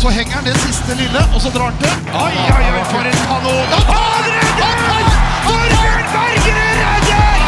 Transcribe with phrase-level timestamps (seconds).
[0.00, 1.90] Så henger han det siste lille, og så drar han til.
[2.16, 3.72] Oi, oi, oi, for en kanon!
[3.84, 5.08] Han redder!
[5.44, 7.42] Torbjørn Bergerud redder!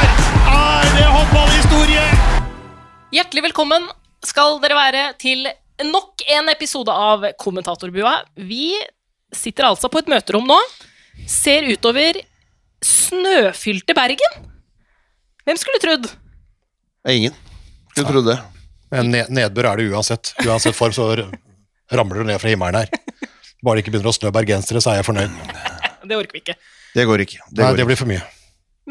[0.53, 2.03] Er det håndballhistorie?
[3.17, 3.87] Hjertelig velkommen
[4.29, 5.49] skal dere være til
[5.89, 8.19] nok en episode av Kommentatorbua.
[8.37, 8.75] Vi
[9.33, 10.59] sitter altså på et møterom nå,
[11.25, 12.21] ser utover
[12.85, 14.45] snøfylte Bergen.
[15.49, 16.11] Hvem skulle trodd?
[17.09, 17.33] Ingen.
[17.95, 18.37] Skulle trodd det.
[18.93, 20.35] Men nedbør er det uansett.
[20.45, 21.09] Uansett form så
[21.99, 22.91] ramler det ned fra himmelen her.
[23.63, 25.35] Bare det ikke begynner å snø bergensere, så er jeg fornøyd.
[26.09, 26.57] Det orker vi ikke.
[26.97, 27.45] Det går ikke.
[27.47, 28.23] Det Nei, går det blir for mye.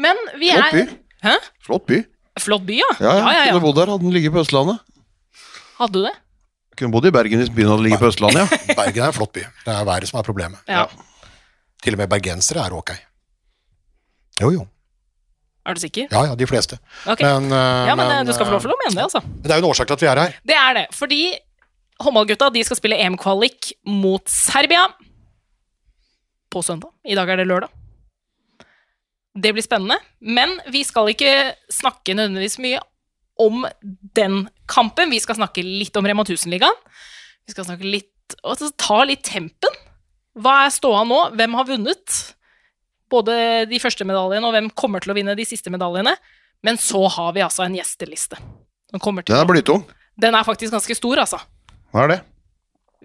[0.00, 0.80] Men vi Flott by.
[0.80, 1.34] er Hæ?
[1.66, 1.98] Flott by.
[2.40, 2.88] Flott by, ja.
[2.96, 3.18] Ja, ja.
[3.20, 4.80] ja, ja, Kunne bodd der, hadde den ligget på Østlandet.
[5.76, 6.14] Hadde du det?
[6.80, 8.76] Kunne bodd i Bergen hvis byen hadde ligget på Østlandet, ja.
[8.80, 9.44] Bergen er en flott by.
[9.44, 10.64] Det er været som er problemet.
[10.72, 10.86] Ja.
[11.84, 12.94] Til og med bergensere er ok.
[14.40, 14.66] Jo, jo.
[15.66, 16.08] Er du sikker?
[16.10, 16.78] Ja, ja, de fleste.
[17.06, 17.20] Ok.
[17.20, 19.20] Men, uh, ja, men, men, du skal få lov til å mene det, altså.
[19.44, 20.38] det er jo en årsak til at vi er her.
[20.48, 21.22] Det er det, fordi
[22.04, 24.86] håndballgutta de skal spille EM-kvalik mot Serbia
[26.52, 26.92] på søndag.
[27.08, 27.72] I dag er det lørdag.
[29.32, 32.82] Det blir spennende, men vi skal ikke snakke nødvendigvis mye
[33.40, 33.64] om
[34.18, 35.08] den kampen.
[35.12, 36.76] Vi skal snakke litt om Rema 1000-ligaen.
[37.48, 39.80] Vi skal snakke litt, og ta litt tempen.
[40.36, 41.22] Hva er ståa nå?
[41.38, 42.18] Hvem har vunnet?
[43.12, 43.34] Både
[43.68, 46.14] de første medaljene, og hvem kommer til å vinne de siste medaljene.
[46.62, 48.38] Men så har vi altså en gjesteliste.
[48.92, 49.86] Den, til Den er blytung.
[50.20, 51.40] den er faktisk ganske stor, altså.
[51.92, 52.20] Hva er det?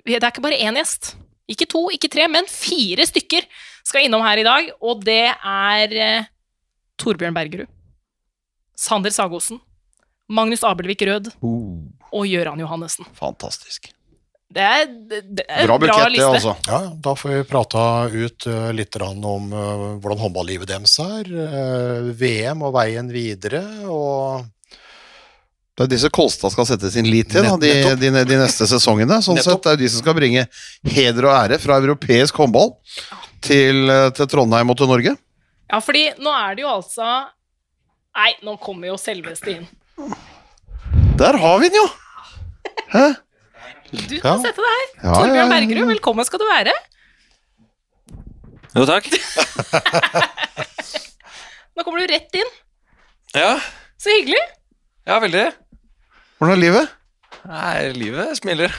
[0.08, 1.16] Det er ikke bare én gjest.
[1.52, 3.46] Ikke to, ikke tre, men fire stykker
[3.88, 6.30] skal innom her i dag, og det er eh,
[7.00, 7.70] Torbjørn Bergerud,
[8.78, 9.62] Sander Sagosen,
[10.28, 13.08] Magnus Abelvik Rød Uh, og Gøran Johannessen.
[13.16, 13.92] fantastisk.
[14.52, 16.24] Det er, det det er Bra en bra liste.
[16.24, 16.54] det, altså.
[16.68, 21.32] Ja, ja, da får vi prata ut uh, litt om uh, hvordan håndballivet deres er,
[21.32, 24.48] Uh, VM og veien videre, og
[25.78, 27.70] Det er disse Kolstad skal sette sin lit til de,
[28.02, 29.20] de, de neste sesongene.
[29.22, 29.60] Sånn Nettopp.
[29.60, 30.48] sett det er de som skal bringe
[30.90, 32.72] heder og ære fra europeisk håndball
[33.46, 35.14] til, eh, til Trondheim og til Norge.
[35.70, 37.06] Ja, fordi nå er det jo altså
[38.18, 39.68] Nei, nå kommer jo selveste inn.
[41.22, 41.86] Der har vi den, jo!
[42.96, 43.04] Hæ?
[43.92, 44.38] Du kan Ja.
[44.48, 44.88] sette deg her.
[45.04, 45.52] Ja, Torbjørn ja, ja.
[45.52, 46.74] Bergerud, velkommen skal du være.
[48.74, 49.06] Jo, takk.
[51.78, 52.50] Nå kommer du rett inn.
[53.38, 53.54] Ja,
[54.02, 54.42] Så hyggelig.
[55.06, 55.46] ja veldig.
[56.38, 56.96] Hvordan er livet?
[57.48, 58.74] Nei, livet smiler.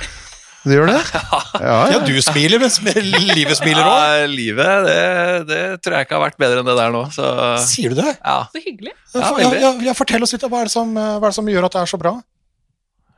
[0.68, 0.98] Det gjør det?
[1.18, 1.98] Ja, Ja, ja.
[2.06, 2.72] du smiler, men
[3.34, 3.98] livet smiler òg.
[3.98, 4.98] Ja, livet, det,
[5.48, 7.28] det tror jeg ikke har vært bedre enn det der nå, så
[7.64, 8.12] Sier du det?
[8.20, 8.38] ja.
[8.52, 8.92] Så hyggelig.
[9.14, 11.48] Ja, Ja, ja, ja, fortell oss litt, hva er, det som, hva er det som
[11.50, 12.12] gjør at det er så bra?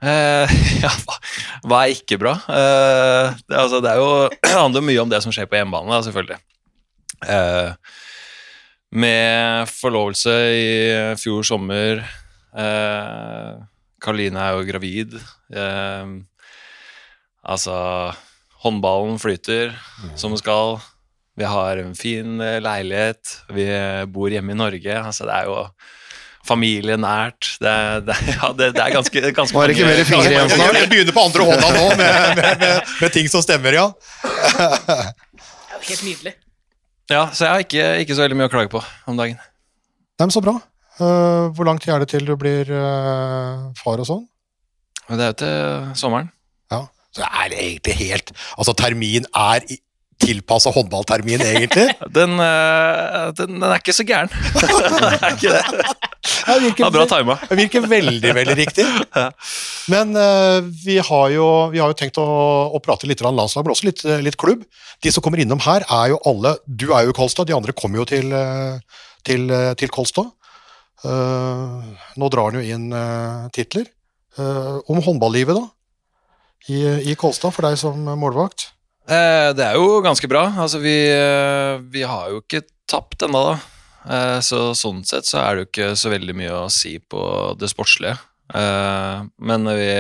[0.00, 1.16] Eh, ja, hva,
[1.68, 2.36] hva er ikke bra?
[2.48, 4.12] Eh, det, altså, det er jo
[4.46, 6.40] det handler mye om det som skjer på hjemmebane, da, selvfølgelig.
[7.28, 7.98] Eh,
[9.04, 10.70] med forlovelse i
[11.20, 12.00] fjor sommer
[12.56, 13.50] eh,
[14.00, 15.14] Karoline er jo gravid.
[15.52, 16.12] Eh,
[17.44, 17.76] altså
[18.60, 19.70] Håndballen flyter
[20.20, 20.78] som den skal.
[21.40, 23.38] Vi har en fin eh, leilighet.
[23.56, 23.64] Vi
[24.12, 24.98] bor hjemme i Norge.
[25.00, 25.54] Altså, det er jo
[26.44, 27.54] familie nært.
[27.60, 30.32] Det, er- det, er- ja, det, det er ganske, ganske Var det ikke mer fingre
[30.34, 30.74] igjen snart?
[30.74, 33.86] jeg, jeg begynner på andre hånda nå med, med, med, med ting som stemmer, ja.
[34.20, 36.34] Det er jo helt nydelig.
[37.10, 39.40] Ja, så jeg har ikke, ikke så veldig mye å klage på om dagen.
[39.40, 40.58] Nei, men Så bra.
[41.00, 44.24] Eh, hvor lang tid er det til du blir eh, far og sånn?
[45.10, 46.30] Det er jo til sommeren.
[46.70, 46.84] Ja.
[47.16, 49.64] Så er det egentlig helt Altså, termin er
[50.20, 51.88] tilpassa håndballtermin, egentlig.
[52.16, 54.30] Den, eh, den, den er ikke så gæren.
[54.60, 55.84] den er ikke det.
[56.20, 57.36] Det virker, er bra tima.
[57.48, 58.84] det virker veldig, veldig riktig.
[59.92, 62.26] Men uh, vi, har jo, vi har jo tenkt å,
[62.76, 64.66] å prate litt landslag, men også litt, eh, litt klubb.
[65.02, 67.74] De som kommer innom her, er jo alle Du er jo i Kolstad, de andre
[67.76, 70.28] kommer jo til, eh, til, eh, til Kolstad.
[71.04, 73.88] Eh, nå drar han jo inn uh, titler.
[74.38, 75.66] Eh, om håndballivet, da?
[76.70, 78.68] I, I Kolstad, for deg som målvakt?
[79.10, 80.46] Eh, det er jo ganske bra.
[80.60, 83.56] Altså, vi, eh, vi har jo ikke tapt ennå, da.
[84.00, 87.22] Eh, så sånn sett så er det jo ikke så veldig mye å si på
[87.60, 88.16] det sportslige.
[88.54, 89.90] Eh, men vi,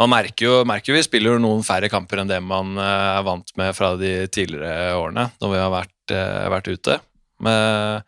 [0.00, 3.56] man merker jo, merker vi spiller noen færre kamper enn det man eh, er vant
[3.60, 7.00] med fra de tidligere årene, når vi har vært, eh, vært ute.
[7.42, 8.04] Men,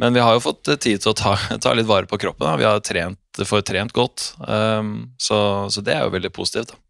[0.00, 2.46] men vi har jo fått tid til å ta, ta litt vare på kroppen.
[2.46, 2.56] Da.
[2.60, 5.38] Vi har trent, får trent godt, um, så,
[5.72, 6.74] så det er jo veldig positivt.
[6.74, 6.82] Da.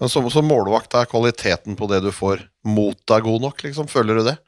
[0.00, 3.88] Men som, som målvakt er kvaliteten på det du får mot deg god nok, liksom?
[3.90, 4.38] Føler du det?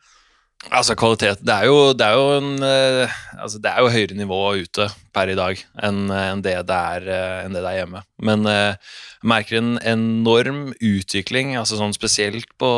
[0.70, 4.18] Altså kvalitet Det er jo, det er jo en eh, Altså det er jo høyere
[4.18, 7.80] nivå ute per i dag enn enn det, det er, eh, enn det det er
[7.82, 8.00] hjemme.
[8.22, 8.76] Men eh,
[9.20, 12.70] jeg merker en enorm utvikling, altså sånn spesielt på,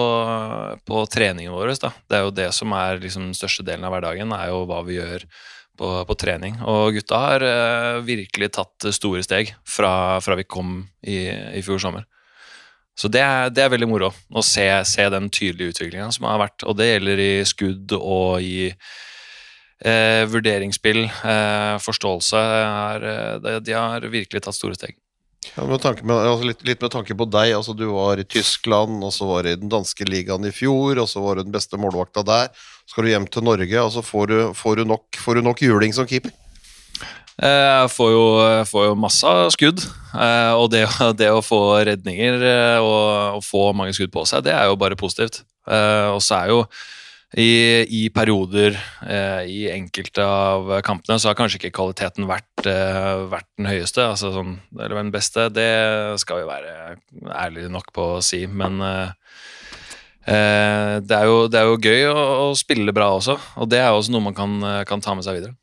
[0.89, 1.75] på treningen vår.
[1.85, 1.93] Da.
[2.11, 4.99] Det er jo det som er liksom største delen av hverdagen, er jo hva vi
[4.99, 5.29] gjør
[5.79, 6.59] på, på trening.
[6.67, 11.83] Og gutta har eh, virkelig tatt store steg fra, fra vi kom i, i fjor
[11.87, 12.09] sommer.
[12.95, 16.39] Så det er, det er veldig moro å se, se den tydelige utviklinga som har
[16.45, 16.63] vært.
[16.63, 21.03] Og det gjelder i skudd og i eh, vurderingsspill.
[21.09, 22.43] Eh, forståelse.
[22.59, 24.95] Er, eh, de, de har virkelig tatt store steg.
[25.53, 27.53] Ja, med tanke med, altså litt, litt med tanke på deg.
[27.59, 31.03] altså Du var i Tyskland, og så var du i den danske ligaen i fjor,
[31.03, 32.55] og så var du den beste målvakta der.
[32.89, 35.67] Skal du hjem til Norge, og så får du, får du, nok, får du nok
[35.67, 36.33] juling som keeper.
[37.43, 38.25] Eh, Jeg får jo,
[38.71, 39.83] får jo masse skudd,
[40.15, 40.85] eh, og det,
[41.21, 44.79] det å få redninger eh, og, og få mange skudd på seg, det er jo
[44.79, 45.43] bare positivt.
[45.65, 46.59] Og så er jo
[47.41, 47.49] i,
[47.89, 48.77] i perioder
[49.49, 52.69] i enkelte av kampene så har kanskje ikke kvaliteten vært,
[53.33, 55.49] vært den høyeste, altså sånn, eller den beste.
[55.57, 55.65] Det
[56.21, 56.99] skal vi være
[57.33, 58.77] ærlige nok på å si, men
[60.29, 63.97] det, er jo, det er jo gøy å, å spille bra også, og det er
[63.97, 65.57] også noe man kan, kan ta med seg videre.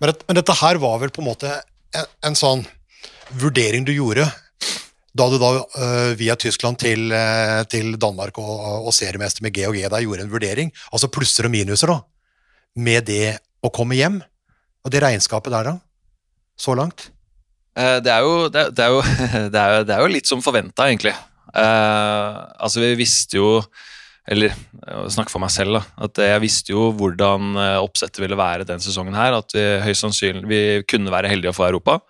[0.00, 1.50] Men, men dette her var vel på en måte
[1.96, 2.62] en, en sånn
[3.40, 4.24] vurdering du gjorde
[5.18, 9.64] da du da uh, via Tyskland til, uh, til Danmark og, og seriemester med G
[9.66, 11.96] og G der gjorde en vurdering, altså plusser og minuser da,
[12.78, 13.32] med det
[13.66, 14.20] å komme hjem,
[14.86, 15.74] og det regnskapet der da,
[16.56, 17.08] så langt?
[17.74, 19.02] Eh, Det er jo, det, det er jo,
[19.52, 21.12] det er, jo- det er jo litt som forventa, egentlig.
[21.58, 23.50] Eh, altså, vi visste jo
[24.28, 24.54] Eller
[25.10, 26.06] snakke for meg selv, da.
[26.06, 29.38] At jeg visste jo hvordan eh, oppsettet ville være den sesongen her.
[29.40, 32.00] At vi høyst sannsynlig vi kunne være heldige å få Europa.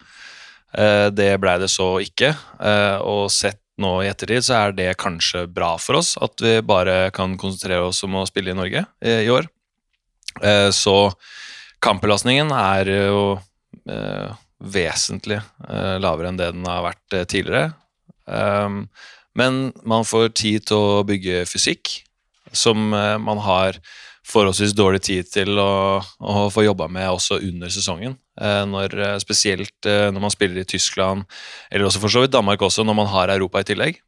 [0.75, 2.35] Eh, det blei det så ikke.
[2.61, 6.59] Eh, og sett nå i ettertid så er det kanskje bra for oss at vi
[6.67, 9.49] bare kan konsentrere oss om å spille i Norge eh, i år.
[10.45, 10.97] Eh, så
[11.83, 13.23] kampbelastningen er jo
[13.89, 17.71] eh, vesentlig eh, lavere enn det den har vært eh, tidligere.
[19.39, 22.01] Men man får tid til å bygge fysikk,
[22.53, 23.79] som eh, man har
[24.31, 28.17] forholdsvis dårlig tid til å, å få jobba med også under sesongen.
[28.41, 31.27] Eh, når, eh, spesielt når man spiller i Tyskland,
[31.71, 34.03] eller også for så vidt Danmark også, når man har Europa i tillegg.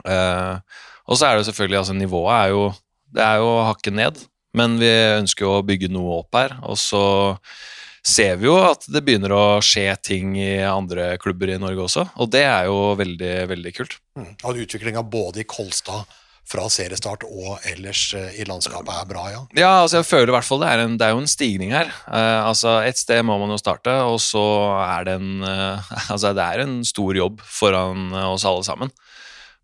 [0.00, 2.62] Og så er det selvfølgelig, altså nivået er jo
[3.10, 4.18] Det er jo hakket ned,
[4.54, 4.86] men vi
[5.18, 6.52] ønsker jo å bygge noe opp her.
[6.62, 7.02] Og så
[8.06, 12.06] ser vi jo at det begynner å skje ting i andre klubber i Norge også,
[12.16, 14.00] og det er jo veldig, veldig kult.
[14.18, 14.32] Mm.
[14.40, 16.08] At utviklinga både i Kolstad
[16.50, 19.42] fra seriestart og ellers eh, i landskapet er bra, ja.
[19.56, 21.74] Ja, altså jeg føler i hvert fall det er, en, det er jo en stigning
[21.74, 21.92] her.
[22.08, 24.42] Uh, altså Et sted må man jo starte, og så
[24.82, 28.92] er det en uh, Altså det er en stor jobb foran oss alle sammen.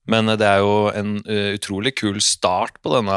[0.06, 3.16] Men det er jo en utrolig kul start på denne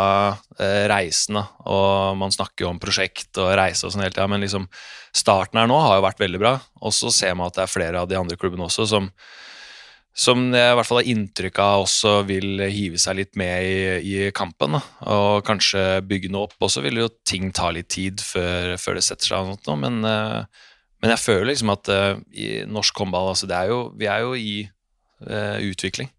[0.89, 1.37] reisen.
[1.37, 1.43] da.
[1.69, 4.65] Og man snakker jo om prosjekt og reise og sånn hele tida, men liksom
[5.15, 6.55] starten her nå har jo vært veldig bra.
[6.85, 9.11] Og så ser man at det er flere av de andre klubbene også som
[10.19, 13.75] som jeg i hvert fall har inntrykk av også vil hive seg litt med i,
[14.03, 14.75] i kampen.
[14.75, 14.81] Da.
[15.13, 16.57] Og kanskje bygge noe opp.
[16.59, 19.53] Og så vil jo ting ta litt tid før, før det setter seg.
[19.53, 20.65] og men, eh,
[20.99, 24.33] men jeg føler liksom at eh, i norsk håndball altså er jo, Vi er jo
[24.35, 26.11] i uh, utvikling.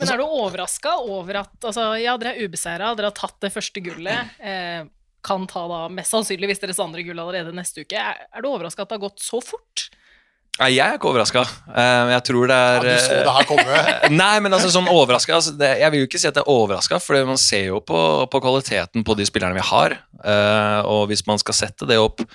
[0.00, 3.52] Men er du overraska over at altså, Ja, dere er ubeseira, dere har tatt det
[3.54, 4.36] første gullet.
[4.42, 4.82] Eh,
[5.26, 7.98] kan ta da mest sannsynligvis deres andre gull allerede neste uke.
[7.98, 9.90] Er, er du overraska at det har gått så fort?
[10.60, 11.42] Nei, jeg er ikke overraska.
[12.10, 13.84] jeg tror det ja er du så det her komme.
[14.22, 16.98] Nei, men altså sånn overraska altså, Jeg vil jo ikke si at jeg er overraska,
[17.00, 19.96] for man ser jo på, på kvaliteten på de spillerne vi har.
[20.20, 22.26] Eh, og hvis man skal sette det opp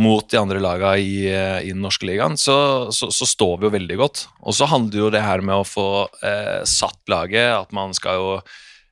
[0.00, 3.68] mot de andre laga i, eh, i den norske ligaen, så, så, så står vi
[3.68, 4.24] jo veldig godt.
[4.40, 5.88] Og så handler jo det her med å få
[6.24, 8.32] eh, satt laget, at man skal jo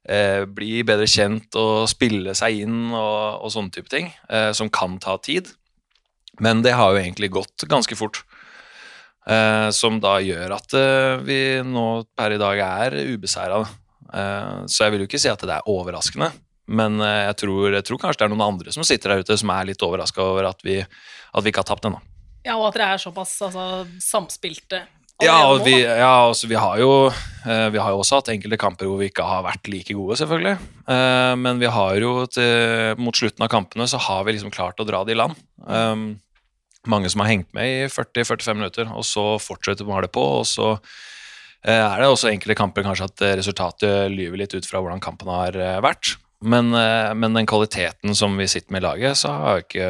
[0.09, 4.71] eh, bli bedre kjent og spille seg inn og, og sånne type ting, eh, som
[4.73, 5.53] kan ta tid.
[6.43, 8.23] Men det har jo egentlig gått ganske fort.
[9.29, 11.87] Eh, som da gjør at eh, vi nå
[12.17, 13.61] per i dag er ubeseira.
[14.09, 16.31] Eh, så jeg vil jo ikke si at det er overraskende,
[16.73, 19.37] men eh, jeg, tror, jeg tror kanskje det er noen andre som sitter der ute
[19.41, 22.01] som er litt overraska over at vi, at vi ikke har tapt ennå.
[22.47, 24.87] Ja, og at dere er såpass altså, samspilte
[25.25, 28.61] Ja, og vi, ja, altså, vi, har jo, eh, vi har jo også hatt enkelte
[28.61, 30.55] kamper hvor vi ikke har vært like gode, selvfølgelig.
[30.95, 34.79] Eh, men vi har jo til, mot slutten av kampene så har vi liksom klart
[34.79, 35.35] å dra det i land.
[35.67, 36.13] Um,
[36.89, 40.23] mange som har hengt med i 40-45 minutter, og så fortsetter man det på.
[40.41, 44.69] Og så eh, er det også enkelte kamper kanskje at eh, resultatet lyver litt ut
[44.69, 46.17] fra hvordan kampen har eh, vært.
[46.47, 49.89] Men, eh, men den kvaliteten som vi sitter med i laget, så har jeg ikke,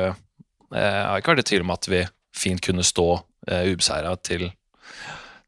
[0.74, 2.04] eh, har ikke vært i tvil om at vi
[2.38, 3.08] fint kunne stå
[3.50, 4.48] eh, ubeseira til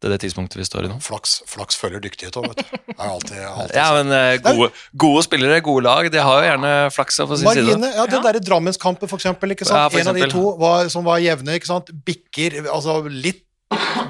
[0.01, 0.97] det, det tidspunktet vi står i nå.
[1.05, 2.79] Flaks, flaks følger dyktighet òg, vet du.
[2.97, 4.71] Er alltid, alltid Ja, men eh, gode,
[5.05, 7.67] gode spillere, gode lag, de har jo gjerne flaksa på sin side.
[7.69, 8.25] Marine, ja, den Ja.
[8.31, 9.53] derre Drammenskampen, for eksempel.
[9.55, 9.77] Ikke sant?
[9.95, 11.93] Ja, en av de to var, som var jevne, ikke sant?
[12.09, 13.45] bikker altså litt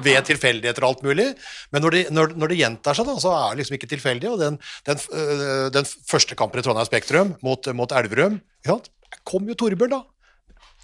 [0.01, 1.27] ved tilfeldigheter og alt mulig.
[1.75, 4.31] Men når det, når, når det gjentar seg, da, så er det liksom ikke tilfeldig.
[4.31, 4.57] Og den,
[4.87, 8.89] den, øh, den første kampen i Trondheim Spektrum mot, mot Elverum sant?
[9.27, 10.01] kom jo Torbjørn, da.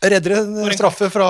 [0.03, 1.27] Redder en straffe fra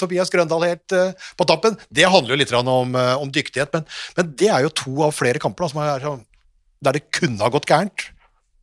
[0.00, 1.78] Tobias Grøndal helt uh, på tampen.
[1.88, 3.86] Det handler jo litt om, eh, om dyktighet, men,
[4.18, 6.26] men det er jo to av flere kamper da, som er, sånn-
[6.82, 8.08] der det kunne ha gått gærent.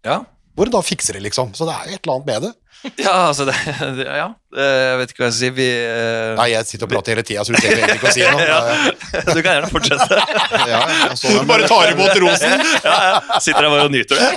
[0.06, 0.22] Ja.
[0.56, 1.54] Hvor det da fikser det, liksom.
[1.56, 2.54] Så det er jo et eller annet med det.
[2.96, 3.54] ja, altså det,
[3.98, 5.50] det Ja, eh, jeg vet ikke hva jeg skal si.
[5.58, 6.36] Vi uh...
[6.40, 8.46] Nei, jeg sitter og prater hele tida, så du trenger egentlig ikke å si noe.
[8.50, 9.24] Ja.
[9.28, 10.20] Du kan gjerne fortsette.
[10.70, 12.64] Ja, altså, bare tar imot rosen.
[12.86, 13.40] Ja, ja.
[13.42, 14.30] Sitter her bare og nyter det.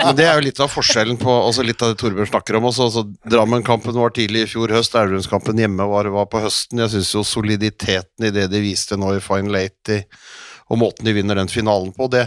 [0.00, 2.68] Men det er jo litt av forskjellen på også litt av det Torbjørn snakker om
[2.70, 2.88] også.
[2.88, 6.82] Altså, Drammen-kampen var tidlig i fjor høst, Elverumskampen hjemme var, var på høsten.
[6.82, 10.02] Jeg syns jo soliditeten i det de viste nå i Fine Lady,
[10.72, 12.26] og måten de vinner den finalen på, det,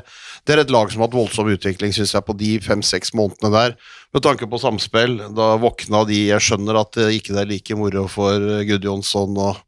[0.49, 3.51] det er et lag som har hatt voldsom utvikling, synes jeg, på de fem-seks månedene
[3.53, 3.75] der.
[4.15, 8.07] Med tanke på samspill, da våkna de Jeg skjønner at det ikke er like moro
[8.09, 9.59] for Gudjonsson og,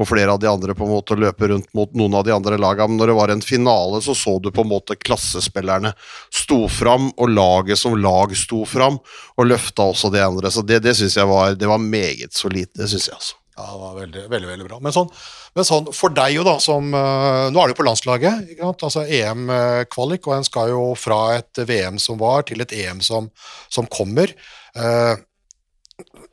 [0.00, 2.32] og flere av de andre på en måte å løpe rundt mot noen av de
[2.32, 5.92] andre lagene, men når det var en finale, så så du på en måte klassespillerne
[6.32, 8.96] sto fram, og laget som lag sto fram,
[9.36, 10.48] og løfta også de andre.
[10.48, 12.72] Så det, det syns jeg var, det var meget solid.
[12.72, 13.39] Det syns jeg, altså.
[13.60, 14.78] Ja, det var veldig, veldig, veldig bra.
[14.82, 15.10] Men sånn,
[15.56, 18.84] men sånn for deg jo, da, som eh, Nå er du på landslaget, ikke sant?
[18.88, 23.28] altså EM-kvalik, og en skal jo fra et VM som var, til et EM som,
[23.68, 24.32] som kommer.
[24.74, 25.14] Eh,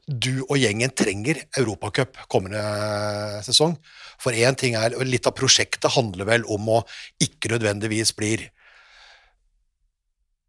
[0.08, 2.62] du og gjengen trenger Europacup kommende
[3.44, 3.76] sesong.
[4.22, 6.84] For én ting er Litt av prosjektet handler vel om å
[7.24, 8.48] ikke nødvendigvis blir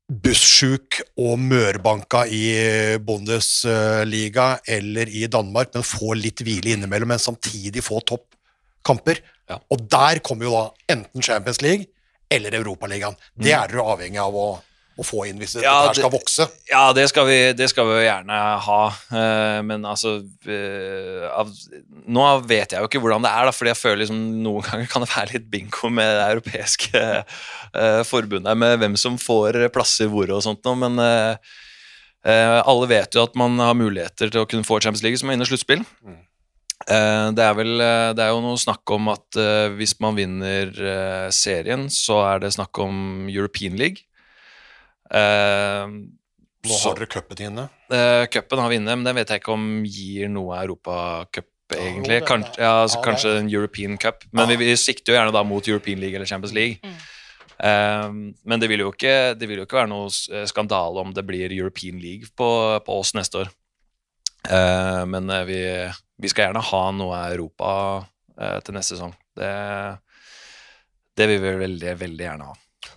[0.08, 2.44] bussjuk og mørbanka i
[3.04, 9.20] Bundesliga eller i Danmark, men få litt hvile innimellom, men samtidig få toppkamper.
[9.48, 9.58] Ja.
[9.72, 11.90] Og der kommer jo da enten Champions League
[12.32, 13.16] eller Europaligaen.
[13.36, 14.48] Det er dere avhengig av å,
[14.98, 16.46] å få inn hvis dette Ja, her skal vokse.
[16.68, 18.80] Ja, det skal vi, det skal vi gjerne ha,
[19.14, 20.16] eh, men altså
[20.50, 21.52] eh, av,
[22.10, 24.90] Nå vet jeg jo ikke hvordan det er, da, fordi jeg føler liksom noen ganger
[24.90, 30.10] kan det være litt bingo med det europeiske eh, forbundet, med hvem som får plasser
[30.10, 30.98] hvor og sånt noe, men
[32.28, 35.38] alle vet jo at man har muligheter til å kunne få Champions League som er
[35.38, 35.84] inne i sluttspill.
[36.02, 36.18] Mm.
[37.38, 37.70] det er vel
[38.18, 39.38] Det er jo noe snakk om at
[39.78, 40.74] hvis man vinner
[41.32, 44.07] serien, så er det snakk om European League.
[45.10, 45.84] Eh,
[46.68, 47.68] Nå så- har dere cupen inne.
[47.92, 52.22] Uh, Cupen har vi inne, men den vet jeg ikke om gir noe Europacup, egentlig.
[52.26, 55.44] Kanskje, ja, altså, ja, kanskje en European Cup, men vi, vi sikter jo gjerne da
[55.44, 56.80] mot European League eller Champions League.
[56.82, 56.98] Mm.
[57.58, 58.10] Eh,
[58.44, 61.24] men det vil, jo ikke, det vil jo ikke være noe eh, skandale om det
[61.26, 62.50] blir European League på,
[62.84, 63.54] på oss neste år.
[64.48, 65.58] Uh, men eh, vi,
[66.22, 67.70] vi skal gjerne ha noe Europa
[68.38, 69.12] uh, til neste sesong.
[69.36, 69.50] Det,
[71.18, 72.54] det vil vi veldig, veldig gjerne ha.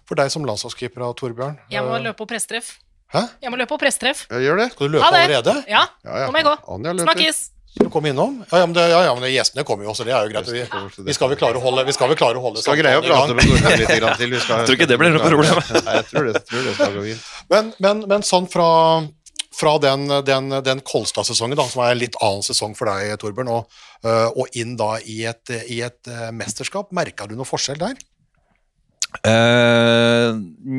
[0.09, 1.57] For deg som landslagskeeper av Torbjørn.
[1.73, 2.75] Jeg må eh, løpe på presstreff.
[3.11, 3.25] Hæ?
[3.43, 4.25] Jeg må løpe på presstreff.
[4.31, 4.69] Gjør det.
[4.75, 5.57] Skal du løpe allerede?
[5.67, 6.27] Ja, Ja, ja.
[6.29, 6.55] nå må jeg gå.
[6.75, 7.11] Anja løper.
[7.11, 7.41] Snakkes!
[7.71, 8.33] Skal du komme innom?
[8.51, 10.49] Ja, ja, men, det, ja, ja, men gjestene kommer jo også, det er jo greit.
[10.51, 12.99] Vi, vi skal vel klare å holde Vi skal vel klare å holde Skal greie
[12.99, 14.33] å prate med Torbjørn litt grann til.
[14.33, 15.61] Vi skal, Jeg tror ikke det blir noe problem.
[15.87, 17.29] Nei, jeg tror det, tror det skal gå fint.
[17.53, 18.67] Men, men, men sånn fra,
[19.55, 23.53] fra den, den, den Kolstad-sesongen, da, som er en litt annen sesong for deg, Torbjørn,
[23.55, 27.79] og, øh, og inn da i et, i et øh, mesterskap, merka du noe forskjell
[27.79, 27.95] der?
[29.19, 30.29] Eh,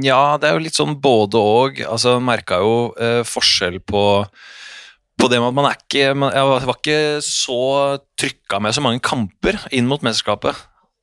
[0.02, 1.80] ja, det er jo litt sånn både og.
[1.84, 4.02] Altså, merka jo uh, forskjell på
[5.20, 7.62] på det med at man er ikke man, Jeg var ikke så
[8.18, 10.56] trykka med så mange kamper inn mot mesterskapet.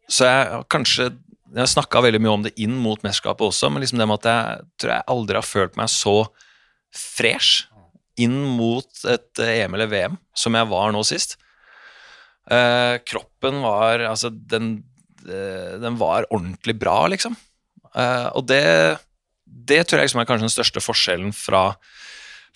[0.09, 1.11] Så jeg kanskje
[1.55, 4.27] Jeg snakka veldig mye om det inn mot mesterskapet også, men liksom det med at
[4.29, 6.17] jeg tror jeg aldri har følt meg så
[6.93, 7.63] fresh
[8.21, 11.37] inn mot et eh, EM eller VM som jeg var nå sist.
[12.49, 14.83] Uh, kroppen var Altså, den,
[15.25, 17.35] den var ordentlig bra, liksom.
[17.95, 18.63] Eh, og det,
[19.45, 21.63] det tror jeg liksom er kanskje den største forskjellen fra,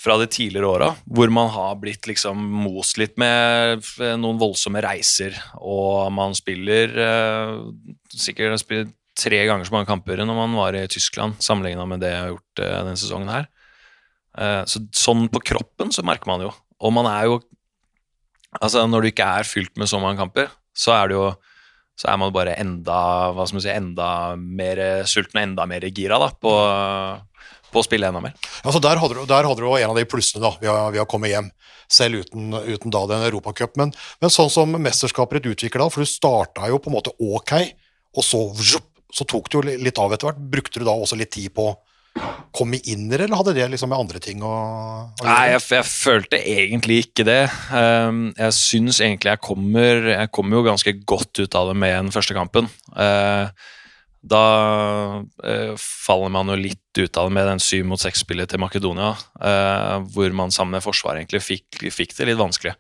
[0.02, 3.84] fra de tidligere åra, hvor man har blitt liksom most litt med
[4.22, 7.56] noen voldsomme reiser, og man spiller eh,
[8.14, 12.14] sikkert spiller tre ganger så mange kamper når man var i Tyskland, sammenligna med det
[12.14, 13.50] jeg har gjort eh, denne sesongen her.
[14.38, 16.54] Eh, så sånn på kroppen så merker man jo.
[16.84, 17.42] Og man er jo
[18.62, 21.24] Altså, når du ikke er fylt med så mange kamper, så er det jo
[22.00, 22.98] så er man bare enda
[23.36, 24.08] hva skal man si, enda
[24.38, 26.54] mer sulten og enda mer gira da, på,
[27.74, 28.34] på å spille enda mer.
[28.64, 31.04] Altså der hadde, du, der hadde du en av de plussene da, ved å, ved
[31.04, 31.52] å komme hjem,
[31.94, 33.78] selv uten, uten da den Europacup.
[33.80, 37.56] Men, men sånn som mesterskapet ditt utvikla, for du starta jo på en måte ok,
[38.18, 38.42] og så,
[39.14, 40.42] så tok det jo litt av etter hvert.
[40.58, 41.72] Brukte du da også litt tid på
[42.14, 44.54] inn i inner, eller hadde det liksom med andre ting å,
[45.10, 47.42] å Nei, jeg, jeg følte egentlig ikke det.
[47.74, 51.96] Um, jeg syns egentlig jeg kommer Jeg kommer jo ganske godt ut av det med
[51.98, 52.70] den første kampen.
[52.94, 53.50] Uh,
[54.24, 54.46] da
[55.26, 59.16] uh, faller man jo litt ut av det med den syv mot seks-spillet til Makedonia,
[59.42, 62.78] uh, hvor man sammen med forsvaret egentlig fikk, fikk det litt vanskelig.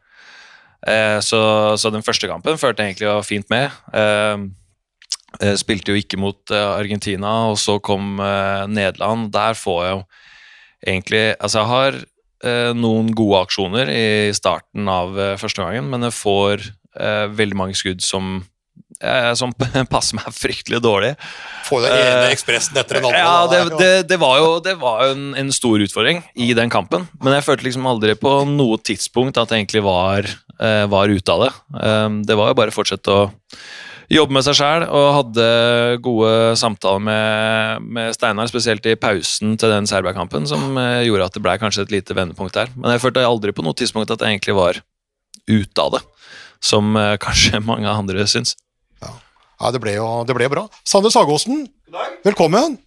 [1.23, 1.37] Så,
[1.79, 3.71] så den første kampen følte jeg egentlig var fint med.
[5.41, 9.31] Eh, Spilte jo ikke mot eh, Argentina, og så kom eh, Nederland.
[9.33, 10.01] Der får jeg jo
[10.83, 12.03] egentlig Altså, jeg har
[12.75, 16.65] noen gode aksjoner i starten av første gangen, men jeg får
[17.39, 18.33] veldig mange skudd som,
[19.39, 19.53] som
[19.93, 21.13] passer meg fryktelig dårlig.
[21.63, 23.21] Få den ene ekspressen etter den andre.
[23.23, 27.07] Ja, det, det, det var jo, det var en, en stor utfordring i den kampen,
[27.23, 30.27] men jeg følte liksom aldri på noe tidspunkt at jeg egentlig var,
[30.91, 31.53] var ute av det.
[32.27, 33.23] Det var jo bare å fortsette å
[34.11, 35.45] jobbe med seg sjæl, og hadde
[36.03, 41.37] gode samtaler med, med Steinar, spesielt i pausen til den Serbia-kampen, som eh, gjorde at
[41.37, 42.73] det ble kanskje et lite vendepunkt der.
[42.75, 44.81] Men jeg følte aldri på noe tidspunkt at jeg egentlig var
[45.47, 46.03] ute av det,
[46.63, 48.57] som eh, kanskje mange andre syns.
[49.03, 50.67] Ja, det ble jo det ble bra.
[50.83, 51.67] Sander Sagåsen,
[52.25, 52.79] velkommen.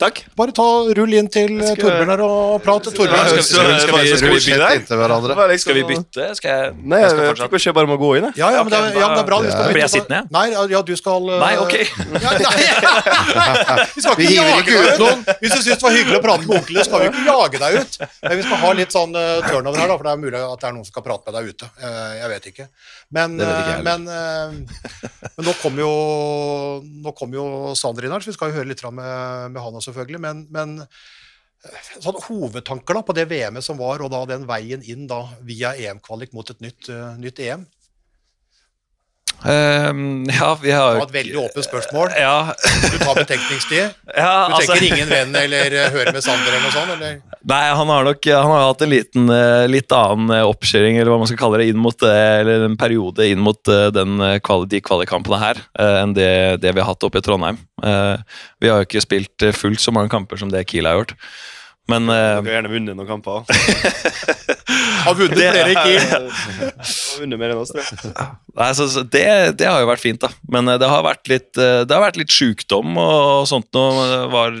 [0.00, 0.22] Takk.
[0.38, 0.64] Bare ta
[0.96, 2.86] rull inn til eh, Skal- Torbjørn her og prat.
[2.88, 6.28] Torbjørn skal- skal- skal vi- Skal vi er liksom- Skal vi bytte?
[6.38, 8.24] Skal jeg, Nei, jeg jeg skal fikk fortsatt beskjed bare om å gå inn.
[8.30, 8.32] jeg.
[8.40, 9.38] Ja, ja, men det, er- ja, men det er bra.
[9.44, 9.50] Ja.
[9.68, 10.20] Blir jeg bytte- sittende?
[10.30, 11.74] Nei, ja, du skal eh, Nei, ok.
[12.24, 13.86] Ja, nei.
[13.94, 14.98] Vi skal ikke jage deg ut ut.
[15.04, 15.24] noen.
[15.40, 17.72] Hvis du syns det var hyggelig å prate med onkelen, skal vi ikke jage deg
[17.80, 17.98] ut.
[18.24, 20.60] Men vi skal ha litt sånn eh, turnover her, da, for det er mulig at
[20.60, 21.70] det er noen som skal prate med deg ute.
[21.82, 22.68] Eh, jeg vet ikke.
[23.10, 24.52] Men, eh, men, eh,
[25.36, 25.94] men nå kommer jo,
[27.02, 27.46] nå kommer jo
[27.78, 30.20] Sander inn her, så vi skal jo høre litt med, med han selvfølgelig.
[30.22, 34.86] Men, men eh, sånn hovedtanker da på det VM-et som var, og da den veien
[34.86, 37.66] inn da via EM-kvalik mot et nytt, nytt EM.
[39.48, 42.10] Ehm, ja, vi Det var et veldig åpent spørsmål.
[42.18, 42.52] ja,
[42.92, 43.94] Du tar betenkningstid.
[44.16, 46.92] ja, Du altså, tenker ingen venn eller hører høre med Sander eller noe sånt?
[46.96, 47.20] Eller?
[47.48, 51.10] Nei, han har nok han har hatt en liten, eh, litt annen eh, oppkjøring, eller
[51.12, 54.20] hva man skal kalle det, inn mot det, eller en periode inn mot eh, den,
[54.20, 54.38] eh,
[54.70, 57.58] de kvalikkampene her, eh, enn det, det vi har hatt oppe i Trondheim.
[57.82, 58.16] Eh,
[58.60, 61.16] Vi har jo ikke spilt eh, fullt så mange kamper som det Kiel har gjort.
[61.90, 63.44] Men Du eh, har gjerne vunnet noen kamper.
[65.00, 66.26] Har vunnet flere i Kiel.
[66.28, 68.26] Har vunnet mer enn oss, tror jeg.
[68.60, 69.24] Nei, så, så det,
[69.58, 70.28] det har jo vært fint, da.
[70.52, 74.04] Men eh, det har vært litt, eh, det har vært litt sjukdom og sånt noe.
[74.10, 74.58] Det var,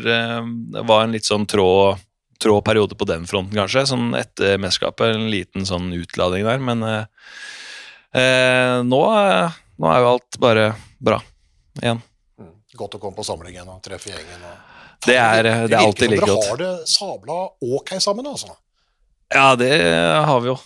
[0.88, 1.68] var en litt sånn trå,
[2.42, 3.84] trå periode på den fronten, kanskje.
[3.92, 6.64] Sånn etter mesterskapet, en liten sånn utlading der.
[6.70, 7.04] Men eh,
[8.86, 11.20] nå, nå er jo alt bare bra
[11.82, 12.00] igjen.
[12.80, 14.44] Godt å komme på samlingen og treffe gjengen.
[14.46, 14.69] Og...
[15.06, 16.44] Det er, eh, det er alltid like godt.
[16.44, 17.38] dere har det sabla
[17.78, 18.56] ok sammen, altså.
[19.30, 19.72] Ja, det
[20.26, 20.58] har vi jo.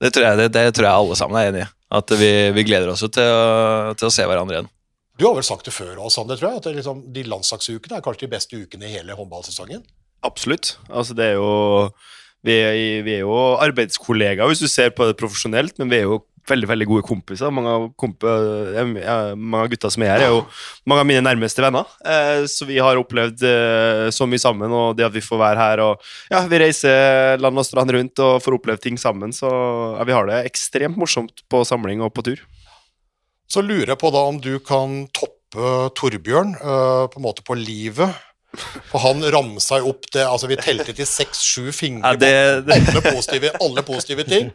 [0.00, 1.68] Det tror jeg, det, det tror jeg alle sammen er enig i.
[1.94, 4.70] At vi, vi gleder oss jo til til å se hverandre igjen.
[5.18, 8.02] Du har vel sagt det før, også, Sander, tror jeg, at liksom, de landslagsukene er
[8.02, 9.84] kanskje de beste ukene i hele håndballsesongen?
[10.26, 10.72] Absolutt.
[10.88, 11.52] Altså, det er jo
[12.44, 16.08] vi er, vi er jo arbeidskollegaer hvis du ser på det profesjonelt, men vi er
[16.08, 16.18] jo
[16.48, 17.52] veldig veldig gode kompiser.
[17.54, 20.42] Mange av, komp ja, mange av gutta som er her, er jo
[20.88, 21.88] mange av mine nærmeste venner.
[22.04, 25.60] Eh, så vi har opplevd eh, så mye sammen, og det at vi får være
[25.60, 29.50] her og ja, vi reiser land og strand rundt og får opplevd ting sammen, så
[29.98, 32.44] ja, vi har det ekstremt morsomt på samling og på tur.
[33.50, 35.32] Så lurer jeg på da om du kan toppe
[35.94, 38.10] Torbjørn på en måte på livet.
[38.90, 42.76] For han ramsa jo opp det Altså, vi telte til seks-sju fingre Ja, det- det.
[42.78, 44.52] alle positive, alle positive ting.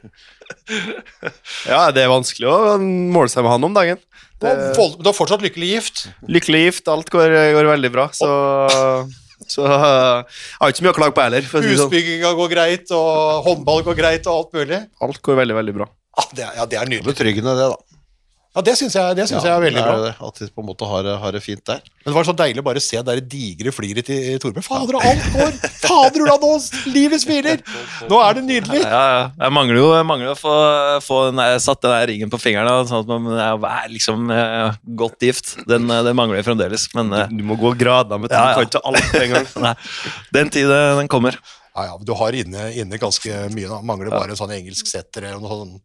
[1.68, 4.00] Ja, det er vanskelig å måle seg med han om dagen.
[4.40, 6.06] Du er, du er fortsatt lykkelig gift.
[6.32, 8.30] Lykkelig gift, alt går, går veldig bra, så
[9.50, 11.46] Så jeg har ikke så mye å klage på heller.
[11.50, 11.66] Sånn.
[11.66, 14.82] Husbygginga går greit, og håndball går greit, og alt mulig.
[15.02, 15.88] Alt går veldig, veldig bra.
[16.20, 17.08] Ja, det er, ja, det er nydelig.
[17.16, 17.89] Betryggende, det, da.
[18.56, 19.98] Ja, Det syns jeg, det synes jeg er veldig det bra.
[20.02, 21.84] det, At de på en måte har, har det fint der.
[22.02, 24.66] Men det var så deilig bare å se det digre fliret til Torbjørn.
[24.66, 25.52] Fader, alt går!
[25.84, 27.62] Fader, Ulla, oss, livet smiler!
[28.10, 28.82] Nå er det nydelig!
[28.82, 29.22] Ja, ja.
[29.44, 30.56] Jeg mangler jo jeg mangler å få,
[31.06, 33.30] få den der, satt den der ringen på fingeren, sånn at man
[33.70, 35.54] er liksom eh, godt gift.
[35.70, 38.58] Den, eh, den mangler jeg fremdeles, men eh, Du må gå gradene med tanke Ja,
[38.58, 38.66] ja.
[38.66, 39.50] Du ikke alt en gang.
[39.70, 39.76] nei,
[40.40, 41.38] den tid den kommer.
[41.80, 43.68] Ja, ja, Du har inne, inne ganske mye.
[43.72, 45.78] da Mangler bare en sånn engelsk setter eller noen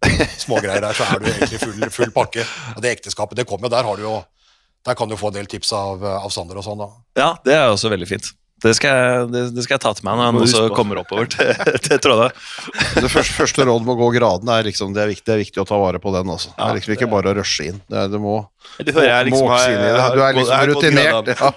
[0.42, 2.42] smågreier der, så er du egentlig full, full pakke.
[2.74, 3.74] Og det ekteskapet, det kommer jo.
[3.76, 4.16] Der har du jo
[4.84, 6.88] Der kan du få en del tips av, av Sander og sånn, da.
[7.16, 8.26] Ja, det er også veldig fint.
[8.64, 11.28] Det skal jeg, det, det skal jeg ta til meg når han også kommer oppover
[11.34, 11.50] til,
[11.84, 12.32] til Trondheim.
[12.96, 15.42] Det første, første råd med å gå gradene er liksom, det er, viktig, det er
[15.42, 16.32] viktig å ta vare på den.
[16.32, 16.54] Altså.
[16.56, 17.82] det er liksom ikke bare å rushe inn.
[17.92, 18.38] Det er, du må,
[18.80, 20.06] Du hører jeg må liksom vokse har- inn i det.
[20.16, 21.32] Du er liksom rutinert.
[21.44, 21.52] Ja.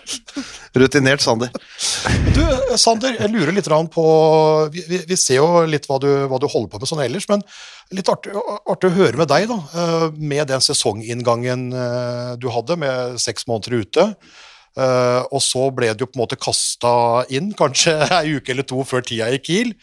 [0.78, 1.50] Rutinert, Sander.
[2.36, 2.42] Du,
[2.78, 4.04] Sander, jeg lurer litt på
[4.74, 7.26] vi, vi, vi ser jo litt hva du, hva du holder på med sånn ellers,
[7.32, 7.42] men
[7.98, 8.36] litt artig,
[8.70, 9.58] artig å høre med deg, da.
[9.74, 14.06] eh, Med den sesonginngangen eh, du hadde, med seks måneder ute.
[14.78, 18.68] Eh, Og så ble det jo på en måte kasta inn, kanskje ei uke eller
[18.68, 19.74] to før tida i Kiel.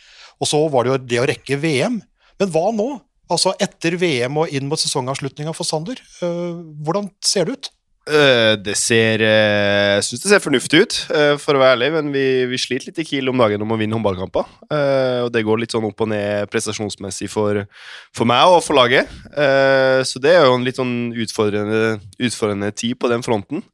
[0.41, 2.01] Og så var det jo det å rekke VM.
[2.41, 2.89] Men hva nå?
[3.33, 6.01] Altså etter VM og inn mot sesongavslutninga for Sander.
[6.23, 7.71] eh, Hvordan ser det ut?
[8.05, 11.87] Eh, det ser eh, Jeg syns det ser fornuftig ut, eh, for å være ærlig,
[11.95, 14.51] men vi, vi sliter litt i Kiel om dagen om å vinne håndballkamper.
[14.69, 17.63] Eh, og det går litt sånn opp og ned prestasjonsmessig for,
[18.13, 19.09] for meg og for laget.
[19.33, 21.95] Eh, så det er jo en litt sånn utfordrende,
[22.29, 23.65] utfordrende tid på den fronten.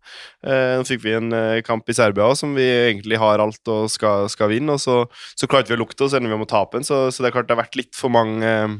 [0.46, 3.90] Eh, nå fikk vi en eh, kamp i Serbia som vi egentlig har alt og
[3.90, 5.02] skal, skal vinne, og så,
[5.34, 7.32] så klarte vi å lukte, oss, ender vi om å tape den, så, så det
[7.32, 8.78] er klart det har vært litt for mange eh,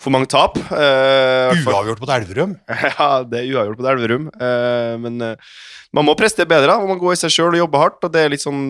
[0.00, 0.56] for mange tap.
[0.70, 2.54] Uh, Uavgjort mot Elverum.
[2.88, 4.30] ja, det er uavgjort på Elverum.
[4.40, 5.58] Uh, men uh,
[5.92, 6.76] man må prestere bedre.
[6.80, 7.98] Man må gå i seg sjøl og jobbe hardt.
[8.06, 8.60] Og det er litt sånn,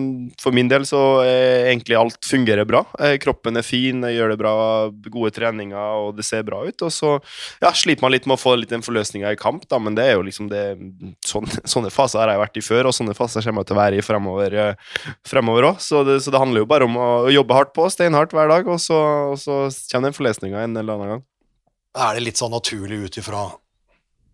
[0.41, 2.81] For min del så er egentlig alt fungerer bra.
[3.23, 4.53] Kroppen er fin, jeg gjør det bra,
[5.13, 6.81] gode treninger, og det ser bra ut.
[6.87, 7.13] Og så
[7.61, 10.07] ja, sliter man litt med å få litt den forløsninga i kamp, da, men det
[10.09, 10.63] er jo liksom det
[11.29, 13.81] sånne, Sånne faser har jeg vært i før, og sånne faser kommer jeg til å
[13.83, 15.79] være i fremover òg.
[15.85, 18.67] Så, det- så det handler jo bare om å jobbe hardt på, steinhardt hver dag,
[18.67, 18.97] og så,
[19.31, 19.61] og så
[19.93, 21.20] kommer den forløsninga en eller annen gang.
[21.97, 23.49] Er det litt sånn naturlig ut ifra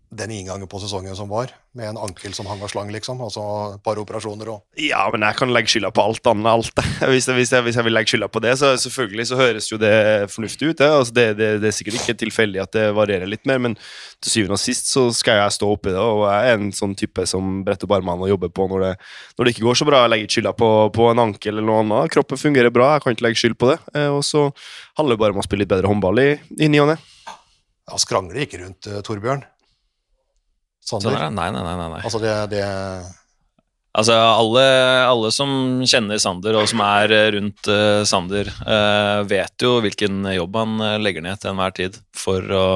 [0.08, 3.20] den inngangen på sesongen som var, med en ankel som hang av slang, liksom?
[3.26, 3.42] Altså
[3.74, 6.48] et par operasjoner og Ja, men jeg kan legge skylda på alt annet.
[6.48, 6.80] alt.
[7.12, 9.68] Hvis jeg, hvis jeg, hvis jeg vil legge skylda på det, så selvfølgelig så høres
[9.68, 9.92] jo det
[10.32, 10.78] fornuftig ut.
[10.80, 10.88] Det.
[10.88, 13.76] Altså det, det, det er sikkert ikke tilfeldig at det varierer litt mer, men
[14.24, 16.00] til syvende og sist så skal jeg stå oppi det.
[16.00, 18.94] Og jeg er en sånn type som bretter opp armene og jobber på når det,
[19.36, 20.06] når det ikke går så bra.
[20.06, 22.14] Jeg legger ikke skylda på, på en ankel eller noe annet.
[22.16, 23.78] Kroppen fungerer bra, jeg kan ikke legge skyld på det.
[23.92, 24.48] Eh, Og så
[25.02, 26.30] handler det bare om å spille litt bedre håndball i,
[26.64, 26.98] i ny og ne.
[27.88, 29.46] Ja, Skrangler ikke rundt uh, Torbjørn?
[30.88, 31.18] Sander?
[31.18, 31.36] Sånn.
[31.36, 31.88] Nei, nei, nei.
[31.98, 32.04] nei.
[32.06, 32.64] Altså det, det
[33.98, 34.64] Altså, alle,
[35.10, 35.50] alle som
[35.90, 40.76] kjenner Sander, og som er eh, rundt uh, Sander, uh, vet jo hvilken jobb han
[41.02, 42.68] legger ned til enhver tid for å,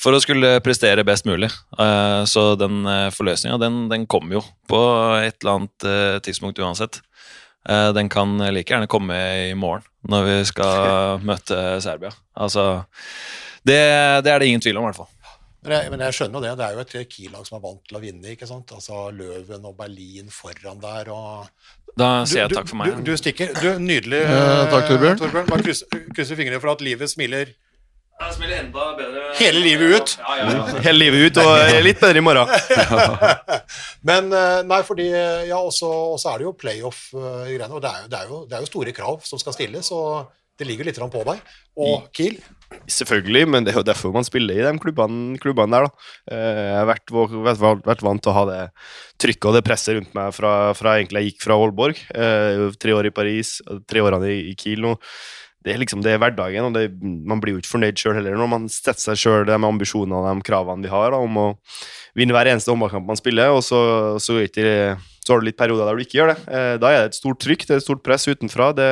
[0.00, 1.50] for å skulle prestere best mulig.
[1.76, 4.80] Uh, så den uh, forløsninga, den, den kommer jo på
[5.20, 7.02] et eller annet tidspunkt uansett.
[7.68, 9.16] Den kan like gjerne komme
[9.50, 12.14] i morgen, når vi skal møte Serbia.
[12.38, 12.84] Altså,
[13.68, 13.80] det,
[14.26, 15.14] det er det ingen tvil om, i hvert fall.
[15.66, 16.52] Men jeg, men jeg skjønner jo det.
[16.60, 18.30] Det er jo et Kiel-lag som er vant til å vinne.
[18.32, 18.70] ikke sant?
[18.76, 21.10] Altså Løven og Berlin foran der.
[21.12, 21.48] og...
[21.98, 22.92] Da sier jeg Du- takk for meg.
[23.02, 23.50] Du, du stikker.
[23.58, 24.20] Du, Nydelig.
[24.22, 25.18] Eh, takk, Torbjørn.
[25.18, 25.48] Torbjørn.
[25.50, 25.82] Bare kryss,
[26.14, 27.50] krysser fingrene for at livet smiler.
[28.18, 29.24] Jeg smiler enda bedre.
[29.38, 30.12] Hele livet ut.
[30.18, 30.80] Ja, ja, ja.
[30.86, 32.50] Hele livet ut, og litt bedre i morgen.
[34.08, 35.90] Men eh, nei, fordi Ja, og så
[36.32, 37.70] er det jo playoff-greiene.
[37.74, 39.90] Og det er, jo, det, er jo, det er jo store krav som skal stilles,
[39.94, 41.42] og det ligger litt på deg.
[41.78, 42.38] Og Kiel
[42.88, 45.88] Selvfølgelig, men det er jo derfor man spiller i de klubbene, klubbene der.
[45.88, 46.08] da.
[46.30, 48.60] Eh, Jeg har vært, vært, vært vant til å ha det
[49.20, 52.00] trykket og det presset rundt meg fra, fra egentlig jeg gikk fra Aalborg.
[52.12, 54.94] Eh, tre år i Paris, tre årene i, Kiel nå.
[55.64, 58.36] Det er liksom det er hverdagen, og det, man blir jo ikke fornøyd sjøl heller
[58.38, 61.48] når man setter seg sjøl de ambisjonene og de kravene vi har da, om å
[62.16, 63.80] vinne hver eneste håndballkamp man spiller, og så,
[64.22, 64.70] så, er ikke,
[65.28, 66.38] så har du litt perioder der du ikke gjør det.
[66.48, 68.72] Eh, Da er det et stort trykk, det er et stort press utenfra.
[68.72, 68.90] Det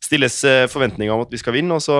[0.00, 1.98] stilles eh, forventninger om at vi skal vinne, og så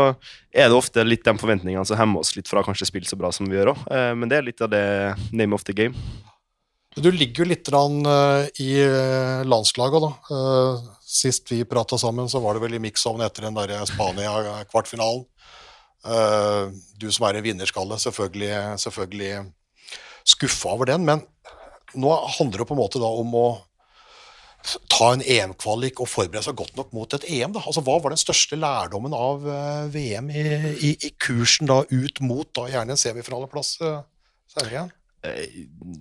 [0.54, 3.30] er det ofte litt de forventningene som hemmer oss litt fra kanskje spille så bra
[3.34, 3.84] som vi gjør òg.
[4.16, 4.86] Men det er litt av det
[5.34, 5.92] name of the game.
[6.94, 10.12] Du ligger jo litt eh, i eh, landslaget, da.
[10.30, 15.24] Eh, Sist vi prata sammen, så var det vel i mix-ovnen etter den der Spania-kvartfinalen.
[16.06, 19.52] Eh, Du som er en vinnerskalle, selvfølgelig, selvfølgelig
[20.24, 21.22] skuffa over den, men
[21.94, 23.46] nå handler det på en måte da om å
[24.88, 27.52] ta en EM-kvalik og forberede seg godt nok mot et EM.
[27.54, 27.62] Da.
[27.66, 32.22] Altså, hva var den største lærdommen av eh, VM i, i, i kursen da ut
[32.24, 34.00] mot da gjerne en semifinaleplass uh,
[34.54, 34.94] senere igjen?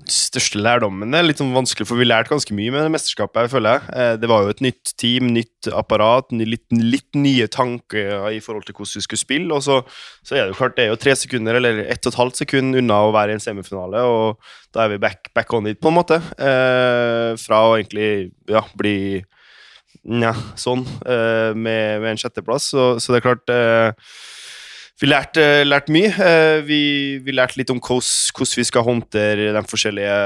[0.09, 3.45] Største lærdommen er litt sånn vanskelig, for vi lærte ganske mye med det mesterskapet.
[3.45, 3.81] jeg føler.
[3.95, 8.65] Eh, Det var jo et nytt team, nytt apparat, litt, litt nye tanker i forhold
[8.65, 9.53] til hvordan vi skulle spille.
[9.53, 9.81] Og så,
[10.23, 12.41] så er det jo klart, det er jo tre sekunder eller ett og et halvt
[12.43, 14.39] sekund unna å være i en semifinale, og
[14.73, 16.19] da er vi back, back on it, på en måte.
[16.37, 19.23] Eh, fra å egentlig ja, bli
[20.03, 22.65] Nja, sånn, eh, med, med en sjetteplass.
[22.73, 23.93] Så, så det er klart eh,
[25.01, 26.11] vi lærte, lærte mye.
[26.13, 26.81] Eh, Vi,
[27.25, 30.17] vi lærte litt om hvordan vi skal håndtere de forskjellige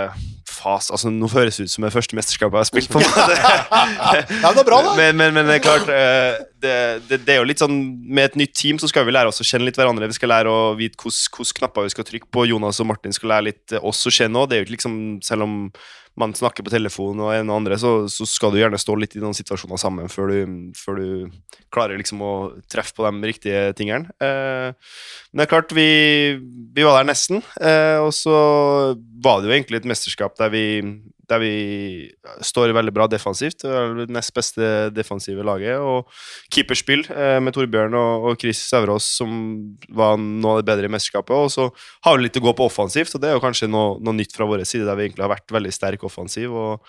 [0.58, 0.94] faser.
[0.96, 2.92] Altså, nå høres det ut som det første mesterskapet jeg har spilt.
[2.92, 3.38] på en måte.
[4.44, 4.94] Ja, det er bra, da.
[4.98, 6.76] Men, men, men det er klart, eh, det,
[7.10, 7.76] det, det er jo litt sånn
[8.10, 10.10] Med et nytt team så skal vi lære oss å kjenne litt hverandre.
[10.12, 12.48] Vi skal lære å vite hvilke knapper vi skal trykke på.
[12.50, 14.58] Jonas og Martin skal lære litt oss å kjenne òg.
[14.74, 15.56] Liksom, selv om
[16.18, 19.16] man snakker på telefon og en og andre, så, så skal du gjerne stå litt
[19.18, 21.10] i noen situasjoner sammen før du, før du
[21.74, 22.34] klarer liksom å
[22.72, 24.10] treffe på de riktige tingene.
[24.24, 25.90] Eh, men det er klart, vi,
[26.74, 27.44] vi var der nesten.
[27.62, 28.38] Eh, og så
[28.96, 30.66] var det jo egentlig et mesterskap der vi,
[31.28, 31.54] der vi
[32.46, 33.66] står veldig bra defensivt.
[33.66, 35.82] Det nest beste defensive laget.
[35.82, 36.08] Og
[36.54, 39.36] keeperspill eh, med Torbjørn og, og Chris Sæverås, som
[39.90, 41.36] var noe av det bedre i mesterskapet.
[41.36, 41.70] Og så
[42.08, 44.36] har vi litt å gå på offensivt, og det er jo kanskje noe, noe nytt
[44.38, 46.56] fra vår side, der vi egentlig har vært veldig sterk offensiv.
[46.56, 46.84] og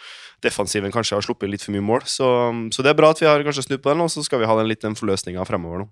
[0.45, 2.05] defensiven kanskje har sluppet litt for mye mål.
[2.07, 2.27] Så,
[2.75, 4.51] så det er bra at vi har kanskje snudd på den, og så skal vi
[4.51, 5.89] ha den litt den forløsninga fremover nå.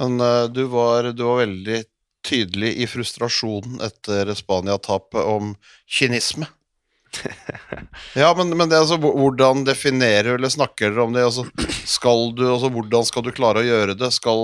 [0.00, 1.82] Men eh, du, var, du var veldig
[2.26, 5.54] tydelig i frustrasjonen etter Spania-tapet om
[5.88, 6.48] kynisme.
[8.14, 11.24] Ja, men, men det altså, hvordan definerer eller snakker dere om det?
[11.26, 11.44] Altså,
[11.88, 14.10] skal du, altså, hvordan skal du klare å gjøre det?
[14.14, 14.42] Skal,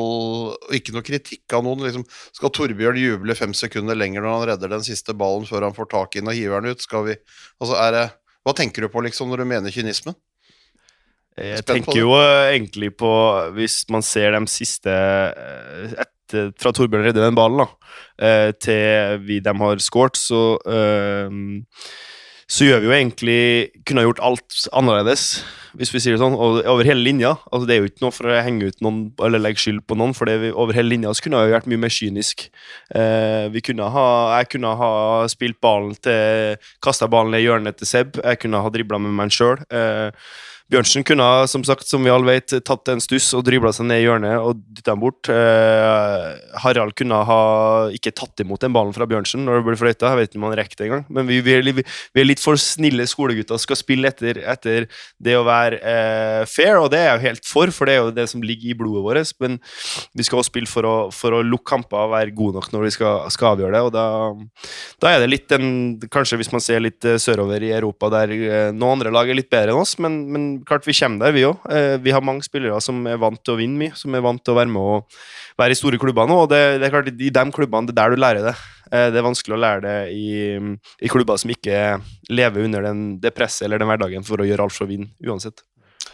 [0.76, 1.84] ikke noe kritikk av noen.
[1.86, 2.04] Liksom,
[2.36, 5.90] skal Torbjørn juble fem sekunder lenger når han redder den siste ballen før han får
[5.94, 6.84] tak i den og hiver den ut?
[6.84, 7.18] Skal vi,
[7.60, 8.06] altså, det,
[8.46, 10.16] hva tenker du på liksom, når du mener kynismen?
[11.36, 13.08] Jeg tenker jo eh, egentlig på
[13.58, 17.92] Hvis man ser de siste eh, etter, Fra Torbjørn redder den ballen, da,
[18.24, 21.28] eh, til vi dem har scoret, så eh,
[22.46, 23.40] Så gjør vi jo egentlig
[23.88, 25.24] Kunne gjort alt annerledes,
[25.76, 27.34] hvis vi sier det sånn, over hele linja.
[27.50, 29.98] Altså, det er jo ikke noe for å henge ut noen eller legge skyld på
[29.98, 32.46] noen, for vi, over hele linja så kunne jeg jo vært mye mer kynisk.
[32.96, 34.06] Eh, vi kunne ha,
[34.38, 34.90] jeg kunne ha
[35.28, 38.16] spilt ballen til Kasta ballen i hjørnet til Seb.
[38.22, 39.60] Jeg kunne ha dribla med meg sjøl.
[39.68, 40.08] Eh,
[40.66, 43.86] Bjørnsen kunne ha, som sagt, som vi alle vet, tatt en stuss og dribla seg
[43.86, 45.28] ned i hjørnet og dytta den bort.
[45.30, 46.30] Eh,
[46.64, 47.42] Harald kunne ha
[47.94, 50.10] ikke tatt imot den ballen fra Bjørnsen når det ble fløyta.
[50.10, 51.04] Jeg vet ikke om han rekker det engang.
[51.06, 54.88] Men vi, vi, er, litt, vi er litt for snille skolegutter skal spille etter, etter
[55.22, 58.02] det å være eh, fair, og det er jeg jo helt for, for det er
[58.02, 59.32] jo det som ligger i blodet vårt.
[59.46, 59.60] Men
[60.18, 62.88] vi skal også spille for å, for å lukke kamper og være gode nok når
[62.88, 63.84] vi skal, skal avgjøre det.
[63.86, 64.06] og da,
[65.02, 65.74] da er det litt den
[66.12, 69.38] Kanskje hvis man ser litt eh, sørover i Europa, der eh, noen andre lag er
[69.38, 71.66] litt bedre enn oss, men, men klart vi kommer der, vi òg.
[72.02, 74.54] vi har mange spillere som er vant til å vinne mye, som er vant til
[74.54, 75.18] å være med og
[75.58, 78.00] være i store klubber nå, og det, det er klart i de klubbene det er
[78.02, 78.56] der du lærer det.
[78.92, 80.26] Eh, det er vanskelig å lære det i,
[81.02, 81.96] i klubber som ikke
[82.30, 85.10] lever under den, det presset eller den hverdagen for å gjøre alt for å vinne,
[85.26, 85.64] uansett.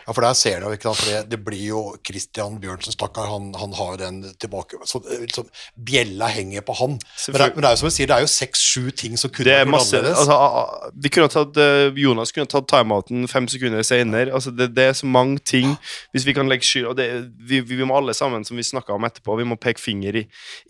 [0.07, 3.29] Ja, for der ser du ikke sant, for det, det blir jo Christian Bjørnsen, stakkar,
[3.31, 6.97] han, han har jo den tilbake så er liksom, Bjella henger på han.
[7.29, 9.33] Men det, men det er jo som jeg sier, det er jo seks-sju ting som
[9.33, 10.19] kunne Det vært annerledes.
[10.23, 14.33] altså, vi kunne ha tatt, eh, Jonas kunne tatt timeouten fem sekunder senere.
[14.35, 15.77] Altså, det, det er så mange ting
[16.13, 17.07] Hvis vi kan legge skyld og det,
[17.49, 20.25] vi, vi må alle sammen, som vi snakka om etterpå, vi må peke finger i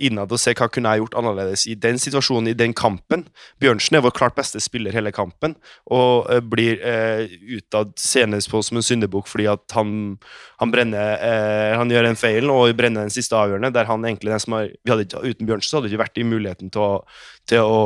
[0.06, 3.26] innad og se hva kunne jeg gjort annerledes i den situasjonen, i den kampen.
[3.62, 5.56] Bjørnsen er vår klart beste spiller hele kampen
[5.92, 7.24] og uh, blir uh,
[7.56, 10.16] utad senest på som en syndebukk fordi at han,
[10.62, 14.32] han brenner eh, Han gjør en feil og brenner den siste avgjørende, der han egentlig
[14.34, 16.72] den som har vi hadde ikke, Uten Bjørnsen så hadde det ikke vært i muligheten
[16.72, 16.90] til å
[17.48, 17.78] til å,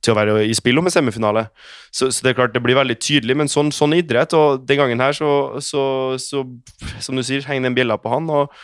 [0.00, 1.46] til å være i spill om en semifinale.
[1.92, 4.32] Så, så det er klart det blir veldig tydelig, men sånn, sånn idrett.
[4.36, 5.30] Og den gangen her, så,
[5.64, 5.82] så,
[6.20, 6.44] så
[7.04, 8.30] som du sier, henger den bjella på han.
[8.32, 8.54] og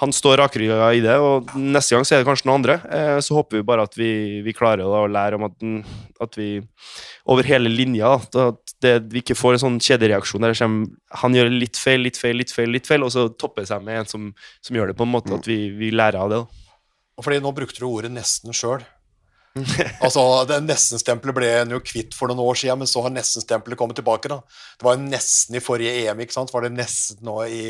[0.00, 2.76] han står rakrygga i det, og neste gang så er det kanskje noen andre.
[2.88, 4.08] Eh, så håper vi bare at vi,
[4.46, 5.82] vi klarer da, å lære om at, den-
[6.24, 6.46] at vi
[7.28, 10.88] over hele linja da, At det, vi ikke får en sånn kjedereaksjon der det kommer,
[11.20, 13.84] han gjør litt feil, litt feil, litt feil, litt feil, og så topper det seg
[13.84, 14.30] med en som,
[14.64, 16.40] som gjør det på en måte at vi, vi lærer av det.
[16.40, 16.80] da.
[17.20, 18.80] Og Fordi nå brukte du ordet nesten sjøl.
[20.04, 23.76] altså, det Nesten-stempelet ble en jo kvitt for noen år siden, men så har nesten-stempelet
[23.80, 24.30] kommet tilbake.
[24.30, 24.40] da.
[24.78, 26.52] Det var jo nesten i forrige EM, ikke sant?
[26.54, 27.64] Var det nesten nå i,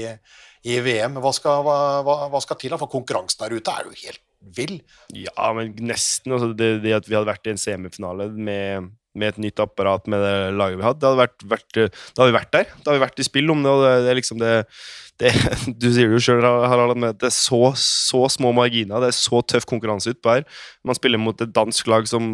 [0.66, 1.18] i VM?
[1.22, 2.76] Hva skal, hva, hva, skal til?
[2.80, 4.22] For konkurransen der ute er jo helt
[4.56, 4.78] vill.
[5.16, 6.34] Ja, men nesten.
[6.36, 10.08] Altså det, det at vi hadde vært i en semifinale med, med et nytt apparat
[10.10, 12.72] med det laget vi hadde, det hadde vært, vært, da hadde vi vært der.
[12.72, 13.74] Da hadde vi vært i spill om det.
[13.74, 14.54] og det, det liksom det,
[15.20, 15.30] det
[15.80, 19.02] Du sier det jo sjøl, Harald, at det er så, så små marginer.
[19.02, 20.46] Det er så tøff konkurranse utpå her.
[20.86, 22.24] Man spiller mot et dansk lag som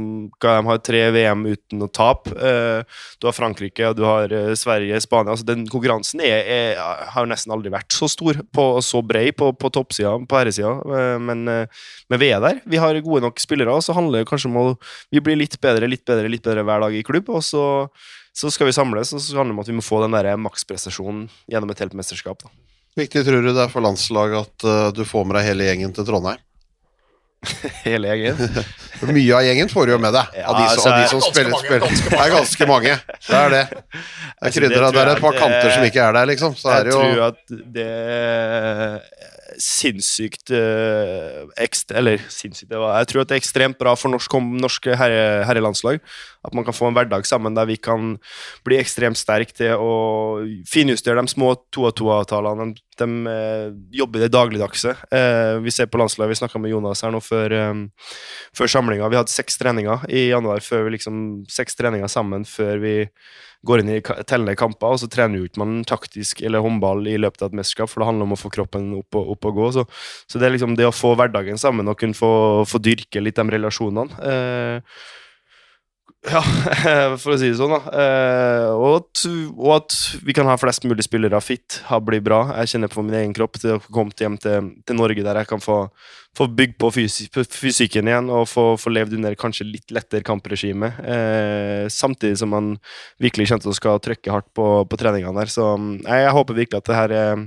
[0.42, 2.32] har tre VM uten å tape.
[2.36, 5.34] Eh, du har Frankrike, du har eh, Sverige, Spania.
[5.34, 6.82] Altså, den konkurransen er, er,
[7.14, 10.76] har nesten aldri vært så stor og så bred på, på toppsida, på herresida.
[10.86, 12.62] Eh, men, men vi er der.
[12.66, 14.66] Vi har gode nok spillere, og så handler det kanskje om å
[15.10, 17.30] vi blir litt bedre, litt bedre, litt bedre hver dag i klubb.
[17.34, 17.64] Og så,
[18.36, 20.32] så skal vi samles, og så handler det om at vi må få den der
[20.40, 22.46] maksprestasjonen gjennom et helt mesterskap.
[22.46, 22.65] Da.
[22.96, 25.92] Viktig tror du det er for landslaget at eh, du får med deg hele gjengen
[25.96, 26.40] til Trondheim?
[27.84, 28.38] Hele gjengen.
[29.12, 30.38] Mye av gjengen får du jo med deg.
[30.40, 31.84] Ja, av de, som- altså, av de som spiller, mange, spiller.
[31.84, 32.94] ganske Det er ganske mange.
[33.28, 33.64] Det er det.
[34.36, 36.12] Det er Altså, det krydder, tror det er et par det- kanter som ikke er
[36.16, 36.56] der, liksom.
[36.60, 37.38] Så er jeg det jo tror at
[37.76, 44.36] det er sinnssykt eh, ekst, Eller sinnssykt Jeg tror det er ekstremt bra for norsk,
[44.60, 46.00] norske herre, herrelandslag.
[46.46, 48.16] At man kan få en hverdag sammen der vi kan
[48.66, 49.94] bli ekstremt sterke til å
[50.68, 52.68] finjustere de små to-av-to-avtalene.
[52.76, 54.94] De, de eh, jobber det dagligdagse.
[55.10, 57.56] Eh, vi ser på landslaget, vi snakka med Jonas her nå før,
[58.56, 59.10] før samlinga.
[59.12, 62.96] Vi hadde seks treninger i januar, før vi liksom, seks treninger sammen før vi
[63.66, 67.18] går inn i tellende kamper, og så trener jo ikke man taktisk eller håndball i
[67.20, 69.60] løpet av et mesterskap, for det handler om å få kroppen opp og, opp og
[69.60, 69.68] gå.
[69.76, 69.86] Så,
[70.30, 72.32] så det er liksom det å få hverdagen sammen og kunne få,
[72.68, 74.26] få dyrke litt de relasjonene.
[74.32, 74.98] Eh,
[76.32, 76.42] ja,
[77.20, 78.02] for å si det sånn, da.
[78.02, 79.24] Eh, og, at,
[79.54, 82.40] og at vi kan ha flest mulig spillere fit, ha bli bra.
[82.62, 85.50] Jeg kjenner på min egen kropp til å komme hjem til, til Norge, der jeg
[85.50, 85.84] kan få,
[86.36, 90.92] få bygd på fysi fysikken igjen og få, få levd under kanskje litt lettere kampregime.
[91.00, 92.74] Eh, samtidig som man
[93.22, 95.48] virkelig kjente å skal trykke hardt på, på treningene der.
[95.52, 97.46] Så mm, jeg, jeg håper virkelig at det her er,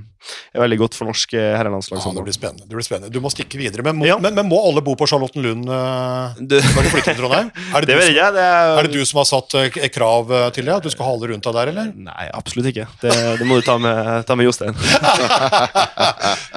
[0.52, 2.02] er veldig godt for norsk eh, herrelandslag.
[2.02, 2.66] Ja, det blir spennende.
[2.66, 3.12] Det blir spennende.
[3.14, 3.86] Du må stikke videre.
[3.86, 4.18] Men må, Ja.
[4.18, 7.52] men, men må alle bo på Charlottenlund uh, når de flytter til Trondheim?
[7.78, 8.34] Er det, det du som, jeg.
[8.34, 10.74] Det er, er det du som har satt eh, krav eh, til det?
[10.80, 11.92] At du skal ha alle rundt deg der, eller?
[12.10, 12.88] Nei, absolutt ikke.
[13.04, 14.74] Det, det må du ta med, ta med Jostein.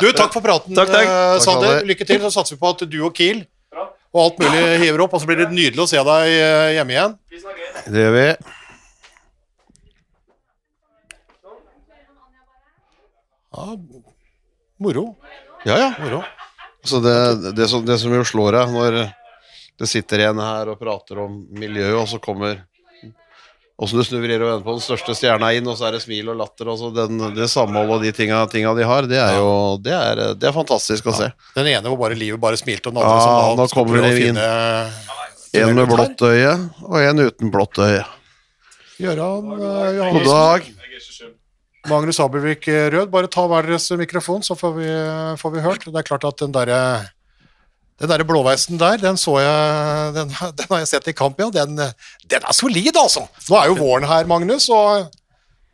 [0.02, 1.06] Du, takk for praten, Takk, takk.
[1.08, 1.70] eh, Sander.
[1.78, 1.86] Sander.
[1.88, 2.23] Lykke til.
[2.24, 3.44] Så satser vi på at du og Kiel
[4.14, 6.94] og alt mulig hiver opp, og så blir det nydelig å se deg eh, hjemme
[6.94, 7.16] igjen.
[7.90, 8.28] Det gjør vi.
[13.54, 13.66] Ja,
[14.86, 15.06] moro.
[15.66, 15.90] Ja, ja.
[15.98, 16.22] moro.
[16.84, 17.18] Altså det,
[17.58, 19.00] det, som, det som jo slår deg når
[19.82, 22.62] det sitter en her og prater om miljøet, og så kommer
[23.82, 26.28] Åssen du snur og vender på den største stjerna inn, og så er det smil
[26.30, 29.40] og latter og så den, Det samholdet og de tinga, tinga de har, det er
[29.40, 29.48] jo
[29.82, 31.32] det er, det er fantastisk å se.
[31.58, 33.98] Den ene hvor bare livet bare smilte, og den andre Ja, som da nå kommer
[33.98, 34.38] prøve å inn.
[34.38, 36.54] finne En med blått øye
[36.86, 38.06] og en uten blått øye.
[39.02, 40.70] Gøran eh, God dag.
[41.90, 44.88] Magnus Abelvik eh, Rød, bare ta hver deres mikrofon, så får vi,
[45.42, 45.84] får vi hørt.
[45.90, 46.80] Det er klart at den derre
[48.02, 51.50] den der blåveisen der, den så jeg Den, den har jeg sett i kamp, ja.
[51.54, 53.28] Den, den er solid, altså!
[53.50, 55.12] Nå er jo våren her, Magnus, og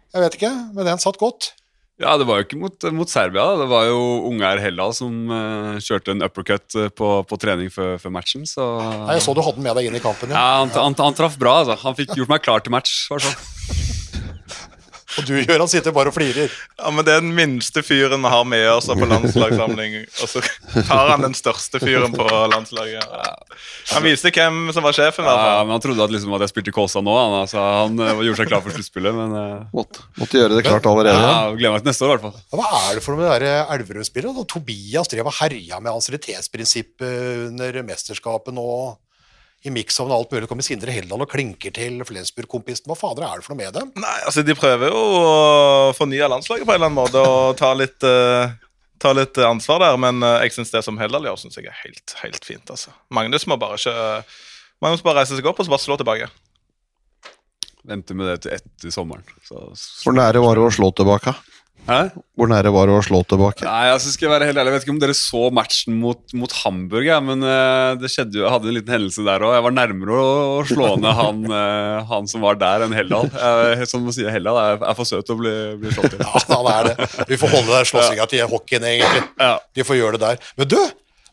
[0.10, 1.54] jeg vet ikke, men den satt godt.
[2.00, 3.44] Ja, det var jo ikke mot, mot Serbia.
[3.44, 3.60] da.
[3.60, 7.98] Det var jo Ungar Hella som uh, kjørte en uppercut eh, på, på trening før,
[8.00, 10.40] før matchen, så Nei, Jeg så du hadde den med deg inn i kampen, ja,
[10.40, 10.58] ja.
[10.64, 11.76] han, han, han traff bra, altså.
[11.84, 13.88] Han fikk gjort meg klar til match, Var fall.
[15.18, 16.52] Og du, Gøran, sitter bare og flirer.
[16.78, 19.96] Ja, men Det er den minste fyren vi har med oss på landslagssamling.
[20.06, 20.44] Og så
[20.86, 23.02] tar han den største fyren på landslaget.
[23.96, 25.26] Han viste hvem som var sjefen.
[25.26, 27.16] Ja, men Han trodde at, liksom, at jeg spilte Kåsa nå.
[27.18, 29.68] Han, altså, han uh, gjorde seg klar for sluttspillet, men uh...
[29.74, 31.26] Måtte, måtte gjøre det klart allerede.
[31.26, 32.40] ja, gleder meg til neste år, i hvert fall.
[32.46, 34.42] Ja, Hva er det for noe med det Elverum-spillet?
[34.54, 38.70] Tobias drev og herja med ansiennitetsprinsippet under mesterskapet nå.
[39.68, 40.48] I mix-on og alt mulig.
[40.48, 42.88] Kommer Sindre Heldal og klinker til Flensburg-kompisen.
[42.88, 43.90] Hva fader er det for noe med dem?
[44.00, 45.32] Nei, altså De prøver jo å
[45.98, 48.54] fornye landslaget på en eller annen måte og ta litt, uh,
[49.04, 50.00] ta litt ansvar der.
[50.00, 52.72] Men uh, jeg synes det som Heldal gjør, synes jeg er helt, helt fint.
[52.72, 52.96] altså.
[53.12, 53.98] Magnus må bare ikke
[54.80, 56.30] Magnus bare reise seg opp og så bare slå tilbake.
[57.90, 59.28] Venter med det til etter sommeren.
[59.44, 59.60] Så,
[60.06, 61.34] Hvor nære var det å slå tilbake?
[61.90, 61.98] Hæ?
[62.38, 63.66] Hvor nære var det å slå tilbake?
[63.66, 66.20] Nei, altså skal Jeg være helt ærlig, jeg vet ikke om dere så matchen mot,
[66.38, 69.56] mot Hamburg, ja, men uh, det skjedde jo, jeg hadde en liten hendelse der òg.
[69.58, 73.28] Jeg var nærmere å, å slå ned han, uh, han som var der, enn Helldal.
[73.34, 76.24] Jeg- Som man sier, Helldal er, er for søt til å bli, bli slått til.
[76.30, 77.10] Ja, han er det.
[77.34, 79.26] Vi får holde den slåssinga til hockeyen, egentlig.
[79.42, 79.56] Ja.
[79.76, 80.52] De får gjøre det der.
[80.62, 80.78] Men du,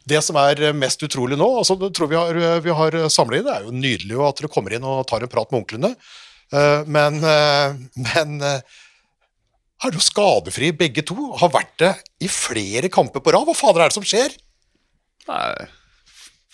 [0.09, 3.47] det som er mest utrolig nå, altså, det tror vi har, vi har samlet inn,
[3.51, 5.93] det er jo nydelig at dere kommer inn og tar en prat med onklene.
[6.55, 7.17] Eh, Men,
[8.07, 8.37] men
[9.85, 11.33] er jo skadefri begge to.
[11.41, 11.93] Har vært det
[12.25, 13.45] i flere kamper på rad.
[13.49, 14.33] Hva fader er det som skjer?
[15.29, 15.67] Nei,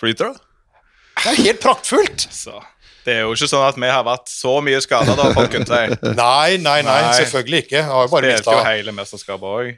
[0.00, 0.80] flyter, da.
[1.22, 2.24] Det er helt praktfullt!
[2.32, 2.56] Så
[3.04, 5.70] Det er jo ikke sånn at vi har vært så mye skada, da, folkens.
[5.72, 7.14] Nei, nei, nei, Nei.
[7.20, 7.76] selvfølgelig ikke.
[7.80, 9.72] Jeg har jo bare spilte jo hele mesterskapet òg.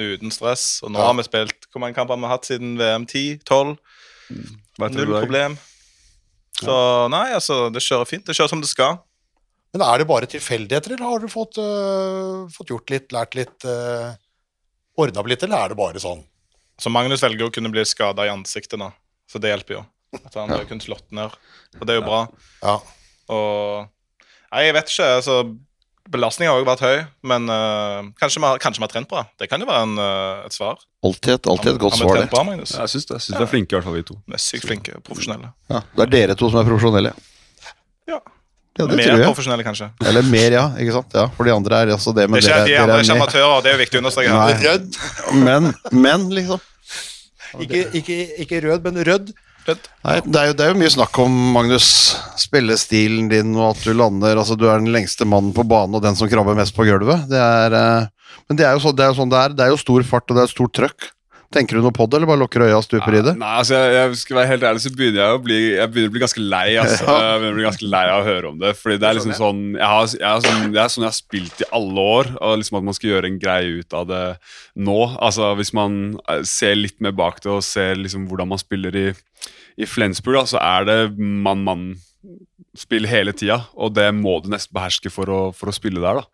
[0.00, 0.66] Uten stress.
[0.82, 3.04] Og nå har vi spilt Hvor mange kamper har vi hatt siden VM?
[3.06, 3.38] 10?
[3.46, 3.76] 12?
[4.96, 5.58] Null problem.
[6.58, 6.74] Så
[7.12, 8.24] nei, altså, det kjører fint.
[8.26, 8.98] Det kjører som det skal.
[9.78, 13.62] Men er det bare tilfeldigheter, eller har du fått, uh, fått gjort litt, lært litt,
[13.62, 14.10] uh,
[14.98, 16.24] ordna opp litt, eller er det bare sånn?
[16.82, 18.90] Så Magnus velger å kunne bli skada i ansiktet nå,
[19.30, 19.84] så det hjelper jo.
[20.18, 21.30] At han har kunnet slått ned.
[21.78, 22.24] Og det er jo bra.
[22.64, 22.74] Ja.
[23.30, 23.86] Og
[24.48, 25.08] Nei, jeg vet ikke.
[25.18, 25.34] altså
[26.08, 29.26] Belastningen har også vært høy, men uh, kanskje, vi har, kanskje vi har trent bra.
[29.38, 30.80] Det kan jo være en, uh, et svar.
[31.04, 32.30] Alltid et, alltid et godt svar, det.
[32.32, 32.72] bra, Magnus?
[32.74, 33.18] Jeg syns det.
[33.18, 34.16] Jeg synes vi er flinke, i hvert fall vi to.
[34.24, 35.52] Vi er sykt flinke profesjonelle.
[35.68, 37.12] Ja, det er dere to som er profesjonelle.
[38.08, 38.22] Ja.
[38.78, 39.26] Ja, det Mer tror jeg.
[39.26, 39.88] profesjonelle, kanskje.
[40.06, 40.64] Eller mer, ja.
[40.78, 41.16] ikke sant?
[41.18, 43.16] Ja, For de andre er også det, men Det er ikke de andre er ikke
[43.18, 44.78] amatører, det er jo viktig å understreke.
[45.48, 46.62] Men, men, liksom.
[47.58, 49.30] Ikke, ikke, ikke rød, men rødd.
[49.68, 51.88] Nei, det, er jo, det er jo mye snakk om, Magnus,
[52.40, 56.04] spillestilen din og at du lander altså Du er den lengste mannen på banen og
[56.04, 57.26] den som krabber mest på gulvet.
[57.28, 59.56] Det er, eh, men det er, jo så, det er jo sånn det er.
[59.58, 61.10] Det er jo stor fart og det er stort trøkk.
[61.48, 63.32] Tenker du noe på det, eller bare lukker øya og stuper i det?
[63.40, 66.10] Nei, altså jeg, jeg skal være helt ærlig, så begynner jeg å bli Jeg begynner
[66.10, 66.64] å bli ganske lei.
[66.76, 67.06] Altså.
[67.08, 68.72] Jeg begynner å bli ganske lei av å høre om det.
[68.76, 71.62] Fordi det er liksom sånn jeg har, jeg sånn, Det er sånn jeg har spilt
[71.64, 74.20] i alle år, og liksom at man skal gjøre en greie ut av det
[74.90, 74.98] nå.
[75.14, 75.96] Altså Hvis man
[76.28, 79.06] eh, ser litt mer bak det og ser liksom hvordan man spiller i,
[79.80, 85.08] i Flensburg, da, så er det mann-mann-spill hele tida, og det må du nesten beherske
[85.14, 86.20] for å, for å spille der.
[86.20, 86.28] da.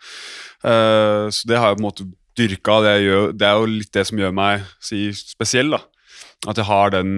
[0.64, 2.80] Uh, så det har jeg på en måte dyrka.
[2.84, 5.70] Det, gjør, det er jo litt det som gjør meg si, spesiell.
[5.76, 5.80] da.
[6.50, 7.10] At jeg har den,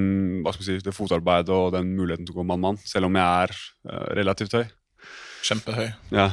[0.44, 3.26] hva skal si, det fotarbeidet og den muligheten til å gå mann-mann, selv om jeg
[3.46, 3.54] er
[3.90, 4.66] uh, relativt høy.
[5.46, 5.88] Kjempehøy.
[6.14, 6.28] Ja.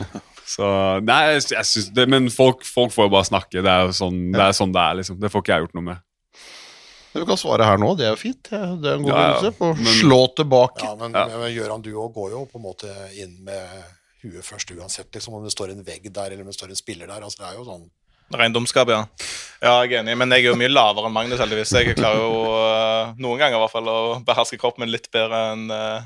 [0.46, 0.68] Så,
[1.06, 3.62] nei, jeg, jeg synes det, Men folk, folk får jo bare snakke.
[3.64, 5.20] Det er jo sånn det er, sånn det er liksom.
[5.22, 6.02] Det får ikke jeg gjort noe med.
[7.14, 8.42] Du kan svare her nå, det er jo fint.
[8.50, 8.58] Det
[8.90, 9.52] er en god Ja, ja.
[9.54, 10.82] på å Men- slå tilbake.
[10.84, 11.28] Ja, men, Ja.
[11.38, 12.90] men Gøran, du òg går jo på en måte
[13.22, 13.84] inn med
[14.24, 16.80] huet først uansett, liksom, om det står en vegg der eller om det står en
[16.80, 17.22] spiller der.
[17.22, 17.86] altså Det er jo sånn
[18.34, 19.04] Ren ja.
[19.64, 21.72] Ja, jeg er enig, men jeg er jo mye lavere enn Magnus, heldigvis.
[21.78, 25.40] Jeg klarer jo uh, noen ganger i hvert fall å beherske kroppen min litt bedre
[25.54, 26.04] enn uh,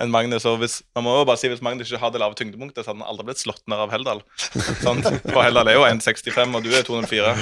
[0.00, 0.46] enn Magnus.
[0.48, 3.02] Og hvis, man må jo bare si hvis Magnus ikke hadde lave tyngdepunktet, så hadde
[3.02, 4.22] han aldri blitt slått ned av Heldal.
[4.84, 5.06] Sant?
[5.28, 7.34] For Heldal er jo 1,65, og du er 204.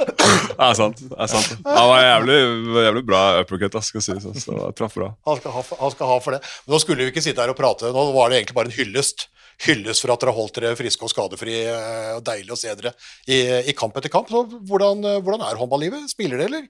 [0.00, 1.02] Det er sant.
[1.10, 1.50] det er sant.
[1.66, 2.38] Han var jævlig,
[2.86, 4.24] jævlig bra uppercut, skal sies.
[4.30, 4.46] ass.
[4.46, 5.10] Så traff bra.
[5.28, 6.40] han skal, ha, han skal ha for det.
[6.64, 8.78] Men nå skulle vi ikke sitte her og prate, nå var det egentlig bare en
[8.78, 9.26] hyllest.
[9.66, 12.72] Hyllest for at dere har holdt dere friske og skadefri, eh, og deilig å se
[12.78, 12.94] dere
[13.28, 14.30] i, i kamp etter kamp.
[14.32, 16.06] Så hvordan, eh, hvordan er håndballivet?
[16.12, 16.68] Spiller det, eller?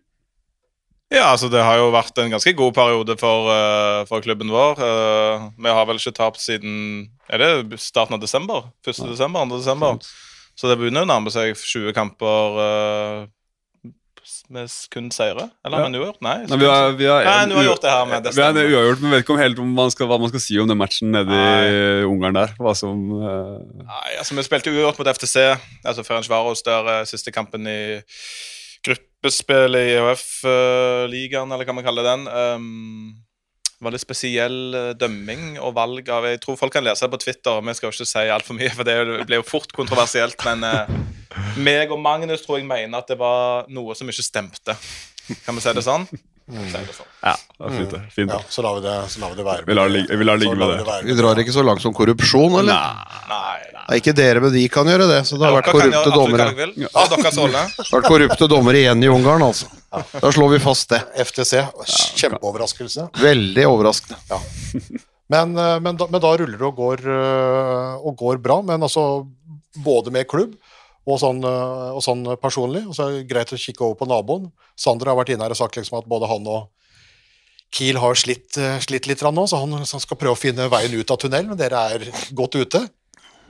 [1.10, 4.78] Ja, altså det har jo vært en ganske god periode for, uh, for klubben vår.
[4.78, 8.68] Uh, vi har vel ikke tapt siden Er det starten av desember?
[8.86, 9.02] 1.
[9.10, 9.42] desember?
[9.50, 9.58] 2.
[9.58, 9.98] desember?
[10.60, 13.20] Så det begynner å nærme seg 20 kamper eh,
[14.50, 15.48] med kun seire?
[15.64, 15.84] Eller Ja.
[15.84, 16.20] har vi uavgjort?
[16.22, 16.36] Nei.
[16.46, 18.52] Nei, vi har, vi har, Nei, nå har vi gjort det her med Vi har
[18.52, 20.80] uavgjort, men vet ikke om helt om man skal, hva man skal si om den
[20.80, 22.54] matchen nede i Ungarn der.
[22.58, 23.58] Hva som uh...
[23.84, 25.46] Nei, altså Vi spilte uavgjort mot FTC,
[25.84, 27.80] altså Ferencvaros, der uh, siste kampen i
[28.86, 32.28] gruppespill i EHF-ligaen, eller hva man kaller den.
[32.30, 33.18] Um,
[33.80, 37.22] var litt spesiell eh, dømming og valg av Jeg tror folk kan lese det på
[37.22, 40.36] Twitter, vi skal jo ikke si altfor mye, for det blir jo fort kontroversielt.
[40.44, 40.92] Men eh,
[41.60, 44.76] meg og Magnus tror jeg mener at det var noe som ikke stemte.
[45.44, 46.06] Kan vi si det sånn?
[46.50, 46.70] Mm.
[46.72, 47.06] det sånn.
[47.22, 48.00] Ja, det er fint, det.
[48.14, 49.66] Fint, Ja, så lar vi det, så lar vi det være.
[49.68, 50.96] Vi lar vi lar ligge med det.
[51.06, 52.72] Vi drar ikke så langt som korrupsjon, eller?
[52.72, 53.20] Nei.
[53.30, 53.84] Nei, nei.
[53.90, 55.20] Nei, ikke dere, men de kan gjøre det.
[55.28, 56.66] Så det har vært kan gjøre korrupte dommere.
[56.78, 56.90] Ja.
[56.94, 59.70] har vært korrupte dommere igjen i Ungarn, altså.
[59.90, 61.00] Da slår vi fast det.
[61.26, 61.62] FTC,
[62.22, 63.08] kjempeoverraskelse.
[63.22, 64.18] Veldig overraskende.
[65.30, 68.82] Men, eh, men, da, men da ruller det og går, eh, og går bra, men
[68.82, 69.04] altså
[69.78, 70.56] både med klubb
[71.10, 72.84] og sånn, eh, og sånn personlig.
[72.88, 74.50] Og så er det greit å kikke over på naboen.
[74.78, 76.68] Sander har vært inne her og sagt liksom at både han og
[77.70, 80.66] Kiel har slitt, eh, slitt litt nå, så han, så han skal prøve å finne
[80.72, 82.80] veien ut av tunnelen, men dere er godt ute.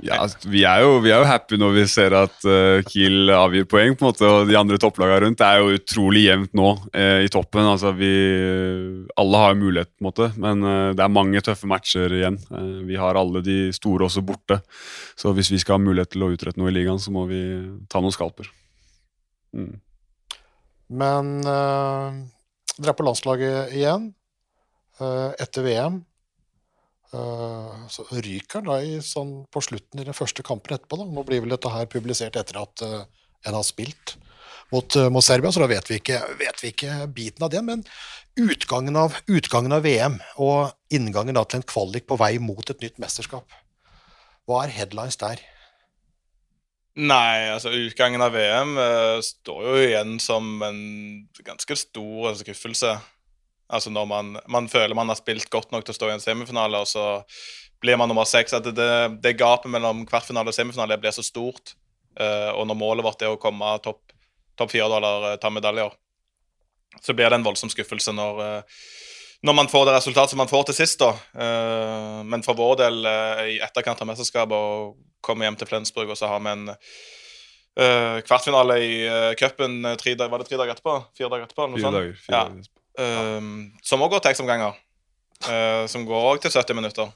[0.01, 3.31] Ja, altså, vi er, jo, vi er jo happy når vi ser at uh, Kiel
[3.35, 5.43] avgir poeng, på en måte, og de andre topplagene rundt.
[5.45, 7.69] Er jo utrolig jevnt nå eh, i toppen.
[7.69, 8.11] altså vi,
[9.21, 12.41] Alle har jo mulighet, på en måte, men uh, det er mange tøffe matcher igjen.
[12.49, 14.61] Uh, vi har alle de store også borte.
[15.21, 17.43] Så hvis vi skal ha mulighet til å utrette noe i ligaen, så må vi
[17.93, 18.49] ta noen skalper.
[19.53, 19.75] Mm.
[21.01, 24.09] Men dere er på landslaget igjen
[25.01, 26.01] etter VM.
[27.11, 31.01] Eh, så ryker han da i, sånn, på slutten i den første kampen etterpå.
[31.01, 31.09] Da.
[31.11, 33.01] Nå blir vel dette her publisert etter at uh,
[33.49, 34.15] en har spilt
[34.71, 37.65] mot, uh, mot Serbia, så da vet vi, ikke, vet vi ikke biten av det.
[37.67, 37.83] Men
[38.39, 42.85] utgangen av, utgangen av VM og inngangen da til en kvalik på vei mot et
[42.85, 43.59] nytt mesterskap,
[44.47, 45.43] hva er headlines der?
[47.01, 50.85] Nei, altså utgangen av VM uh, står jo igjen som en
[51.43, 53.01] ganske stor skuffelse.
[53.01, 53.20] Altså
[53.71, 56.81] når man, man føler man har spilt godt nok til å stå i en semifinale,
[56.83, 57.23] og så
[57.81, 58.55] blir man nummer seks.
[58.57, 58.91] At det,
[59.23, 61.75] det gapet mellom kvartfinale og semifinale blir så stort.
[62.21, 64.03] Uh, og når målet vårt er å komme topp
[64.59, 65.95] topp fire eller eh, ta medaljer,
[67.01, 68.83] så blir det en voldsom skuffelse når uh,
[69.47, 71.15] når man får det resultatet som man får til sist, da.
[71.33, 72.99] Uh, men for vår del,
[73.49, 76.67] i etterkant av mesterskapet, og komme hjem til Flensburg, og så har vi en
[78.27, 80.99] kvartfinale i uh, cupen tre dager- Var det tre dager etterpå?
[81.17, 81.71] Fire dager etterpå?
[81.71, 81.97] Noe Fire sånt.
[81.97, 82.21] dager.
[82.27, 82.80] Fire Ja.
[82.99, 83.39] Dager.
[83.39, 84.79] Eh, som òg går til ekstraomganger.
[85.41, 87.09] Uh, som går òg til 70 minutter.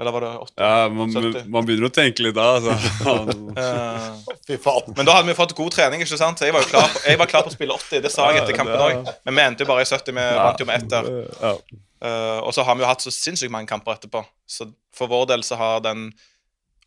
[0.00, 0.52] Eller var det 80?
[0.56, 1.46] Ja, man, 70.
[1.52, 2.46] man begynner å tenke litt da.
[2.56, 2.74] Altså.
[3.60, 4.94] uh, Fy faen.
[4.96, 6.04] men da hadde vi fått god trening.
[6.04, 6.40] ikke sant?
[6.44, 8.42] Jeg var jo klar på, jeg var klar på å spille 80, det sa jeg
[8.42, 9.12] etter kampen òg.
[9.28, 10.16] Men vi endte jo bare i 70.
[10.16, 11.10] Vi vant jo med ett der.
[11.40, 11.54] Ja.
[12.00, 14.24] Eh, og så har vi jo hatt så sinnssykt mange kamper etterpå.
[14.48, 16.08] Så for vår del så har den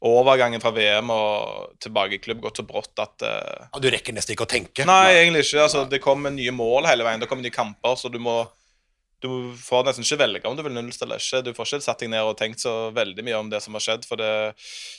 [0.03, 4.15] overgangen fra VM og tilbake i klubb gått så brått at uh, Ja, Du rekker
[4.15, 4.87] nesten ikke å tenke.
[4.87, 5.63] Nei, egentlig ikke.
[5.63, 7.23] altså Det kommer nye mål hele veien.
[7.23, 8.43] Det kommer nye kamper, så du må
[9.23, 11.39] du får nesten ikke velge om du vil nullstille eller ikke.
[11.45, 13.83] Du får ikke satt deg ned og tenkt så veldig mye om det som har
[13.85, 14.31] skjedd, for det,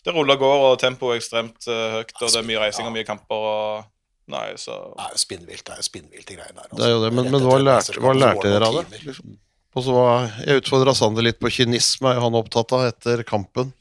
[0.07, 2.89] det ruller og går, og tempoet er ekstremt uh, høyt, og det er mye reising
[2.89, 3.91] og mye kamper og
[4.33, 6.69] Nei, så Det er jo spinnvilt, det er jo spinnvilt, de greiene der.
[6.71, 6.79] altså.
[6.81, 9.01] Det er jo det, men, men hva lærte, hva lærte dere av det?
[9.05, 9.35] Liksom?
[9.75, 13.75] Og så var Jeg utfordra Sander litt på kynisme, er han opptatt av etter kampen?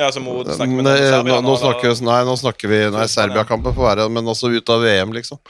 [0.00, 3.04] Ja, så må snakke med Serbia nå, nå, snakker, vi- nei, nå snakker vi Nei,
[3.10, 5.40] Serbia-kampen får være, men også ut av VM, liksom.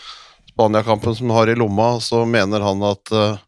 [0.50, 3.38] Spania-kampen som har i lomma, så mener han at uh,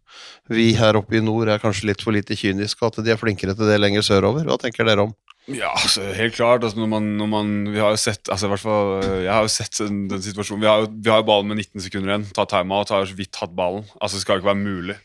[0.52, 3.56] vi her oppe i nord er kanskje litt for lite kyniske, at de er flinkere
[3.58, 4.46] til det lenger sørover.
[4.46, 5.12] Hva tenker dere om?
[5.50, 6.62] Ja, altså, helt klart.
[6.62, 9.32] Altså, når man, når man, vi har jo sett altså, i hvert fall, øh, Jeg
[9.32, 10.62] har jo sett den, den situasjonen.
[10.62, 12.28] Vi har, jo, vi har jo ballen med 19 sekunder igjen.
[12.36, 13.82] Ta timeout, har så vidt hatt ballen.
[13.98, 14.96] Altså, Det skal jo ikke være mulig.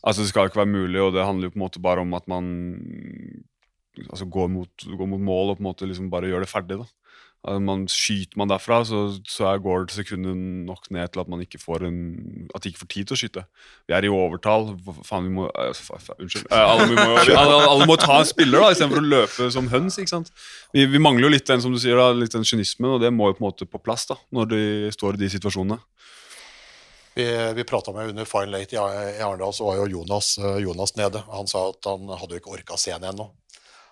[0.00, 2.00] Altså, Det skal jo ikke være mulig, og det handler jo på en måte bare
[2.00, 2.48] om at man
[4.08, 6.78] altså, går, mot, går mot mål og på en måte liksom bare gjør det ferdig.
[6.82, 6.86] da.
[7.60, 10.32] Man Skyter man derfra, så, så går det sekundet
[10.64, 11.98] nok ned til at man ikke får en
[12.56, 13.42] At de ikke får tid til å skyte.
[13.84, 14.70] Vi er i overtall.
[15.04, 16.46] Faen, vi må uh, fa- fa- Unnskyld.
[16.48, 19.68] Uh, alle, vi må, alle, alle må ta en spiller da istedenfor å løpe som
[19.68, 19.98] høns.
[20.00, 20.32] ikke sant?
[20.72, 23.12] Vi, vi mangler jo litt den som du sier da, litt den kynismen, og det
[23.12, 24.62] må jo på en måte på plass da, når de
[24.96, 25.76] står i de situasjonene.
[27.14, 27.28] Vi,
[27.60, 31.20] vi prata med under Fine Late i, Arendal, så var jo Jonas, eh, Jonas nede.
[31.28, 33.28] Han sa at han hadde jo ikke orka å se den ennå.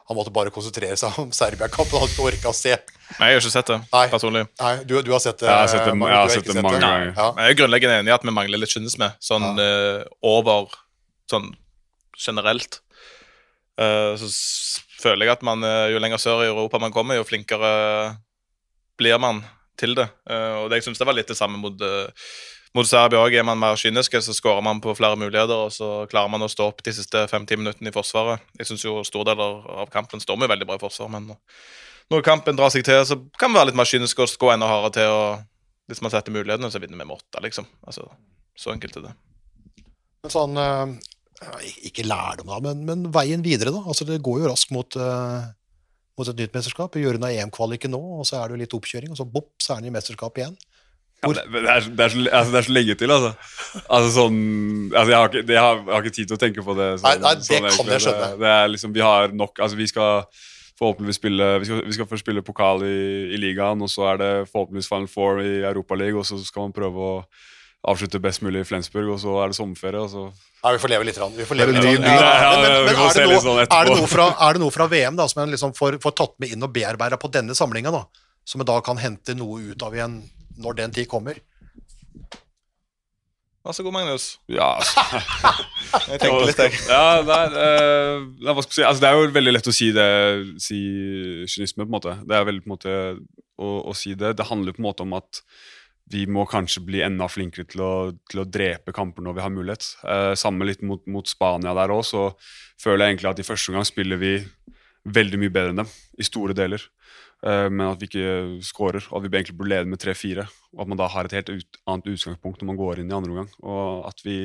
[0.08, 1.94] Han måtte bare konsentrere seg om Serbia-kampen.
[1.94, 2.74] Han hadde ikke orka å se.
[3.18, 4.04] Nei, jeg har ikke sett det, Nei.
[4.12, 4.44] personlig.
[4.60, 5.48] Nei, du, du har sett det?
[5.48, 7.12] Jeg har sett det- Magnus, jeg har sett det mange ganger.
[7.16, 7.26] Ja.
[7.38, 10.72] Jeg er grunnleggende enig i at vi mangler litt kynisme, sånn eh, over
[11.30, 11.52] sånn
[12.18, 12.80] generelt.
[13.80, 14.28] Uh, så
[15.02, 17.72] føler jeg at man, eh, jo lenger sør i Europa man kommer, jo flinkere
[19.00, 19.40] blir man
[19.80, 20.08] til det.
[20.28, 22.28] Uh, og det, jeg syns det var litt det samme mot, eh,
[22.76, 23.36] mot Serbia òg.
[23.36, 26.50] Er man mer kyniske, så skårer man på flere muligheter, og så klarer man å
[26.50, 28.42] stå opp de siste fem-ti minuttene i forsvaret.
[28.58, 31.32] Jeg syns jo store deler av kampen står med veldig bra i forsvar, men
[32.12, 34.68] når kampen drar seg til, så kan vi være litt mer kyniske og gå enda
[34.68, 35.16] hardere til.
[35.16, 35.48] og
[35.90, 37.66] hvis man setter mulighetene, så vinner vi med åtte, liksom.
[37.84, 38.06] Altså,
[38.56, 39.14] så enkelt er det.
[40.22, 40.92] Men sånn eh,
[41.88, 43.82] Ikke lærdom, da, men, men veien videre, da.
[43.84, 45.48] Altså, det går jo raskt mot, eh,
[46.18, 46.96] mot et nytt mesterskap.
[46.96, 49.74] Gjør unna EM-kvaliken nå, og så er det jo litt oppkjøring, og så bopp, så
[49.74, 50.56] er han i mesterskap igjen.
[51.22, 53.28] Ja, det, er, det, er så, altså, det er så lenge til, altså.
[53.86, 54.38] altså sånn,
[54.90, 56.74] altså jeg, har ikke, det, jeg, har, jeg har ikke tid til å tenke på
[56.74, 56.88] det.
[56.98, 57.92] sånn- Nei, nei, det kan egentlig.
[57.94, 58.30] jeg skjønne.
[58.32, 60.24] Det, det er liksom, vi har nok altså Vi skal
[60.82, 62.96] forhåpentligvis spille Vi skal, vi skal først spille pokal i,
[63.36, 66.74] i ligaen, og så er det forhåpentligvis Final Four i Europaligaen, og så skal man
[66.74, 67.14] prøve å
[67.92, 70.26] avslutte best mulig i Flensburg, og så er det sommerferie, og så
[70.62, 71.16] Ja, vi får leve litt.
[71.18, 71.32] grann.
[71.38, 71.82] Vi får leve litt.
[71.86, 72.04] ja, grann.
[72.06, 74.62] ja, ja, Men, men, men er, det noe, sånn er, det noe fra, er det
[74.62, 77.30] noe fra VM da, som en liksom får, får tatt med inn og bearbeida på
[77.34, 77.90] denne samlinga.
[78.46, 80.20] Som en da kan hente noe ut av igjen
[80.60, 81.40] når den tid kommer?
[83.62, 84.24] Vær så god, Magnus.
[84.50, 84.72] Ja,
[86.10, 86.78] Jeg tenker litt, jeg.
[86.88, 88.86] ja nei, eh, nei, hva skal jeg si?
[88.88, 90.06] Altså, det er jo veldig lett å si det,
[90.64, 90.78] si
[91.52, 92.16] kynisme, på en måte.
[92.26, 92.96] Det er veldig på en måte
[93.62, 94.32] å, å si det.
[94.40, 95.42] Det handler på en måte om at
[96.12, 97.92] vi må kanskje bli enda flinkere til å,
[98.32, 99.86] til å drepe kamper når vi har mulighet.
[100.02, 102.32] Eh, samme litt mot, mot Spania der òg, så
[102.82, 104.34] føler jeg egentlig at i første omgang spiller vi
[105.06, 106.82] veldig mye bedre enn dem, i store deler.
[107.42, 110.46] Eh, men at vi ikke scorer, og at vi egentlig burde lede med 3-4.
[110.76, 113.16] Og at man da har et helt ut, annet utgangspunkt når man går inn i
[113.16, 113.50] andre omgang.
[113.66, 114.36] Og at vi,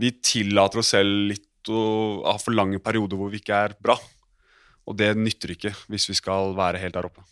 [0.00, 1.82] vi tillater oss selv litt å
[2.24, 3.98] ha for lange perioder hvor vi ikke er bra.
[4.86, 7.26] Og det nytter ikke hvis vi skal være helt der oppe.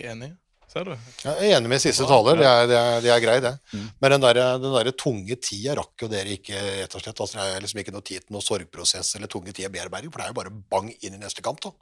[0.00, 0.34] Enig.
[0.70, 0.92] Ser du?
[1.24, 3.50] Jeg er enig med siste taler, det er, det er, det er grei, det.
[3.74, 3.86] Mm.
[4.04, 7.22] Men den der, den der tunge tida rakk jo dere ikke, rett og slett.
[7.24, 10.22] Altså, det er liksom ikke noe tid til noe sorgprosess eller tunge tida bearbeiding, for
[10.22, 11.74] det er jo bare bang inn i neste kamp, da.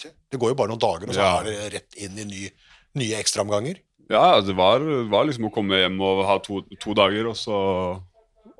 [0.00, 1.40] Det går jo bare noen dager, og så Ja.
[1.40, 2.50] er det rett inn i ny,
[2.98, 3.80] nye ekstraomganger.
[4.10, 7.58] Ja, det var, var liksom å komme hjem og ha to, to dager, og så,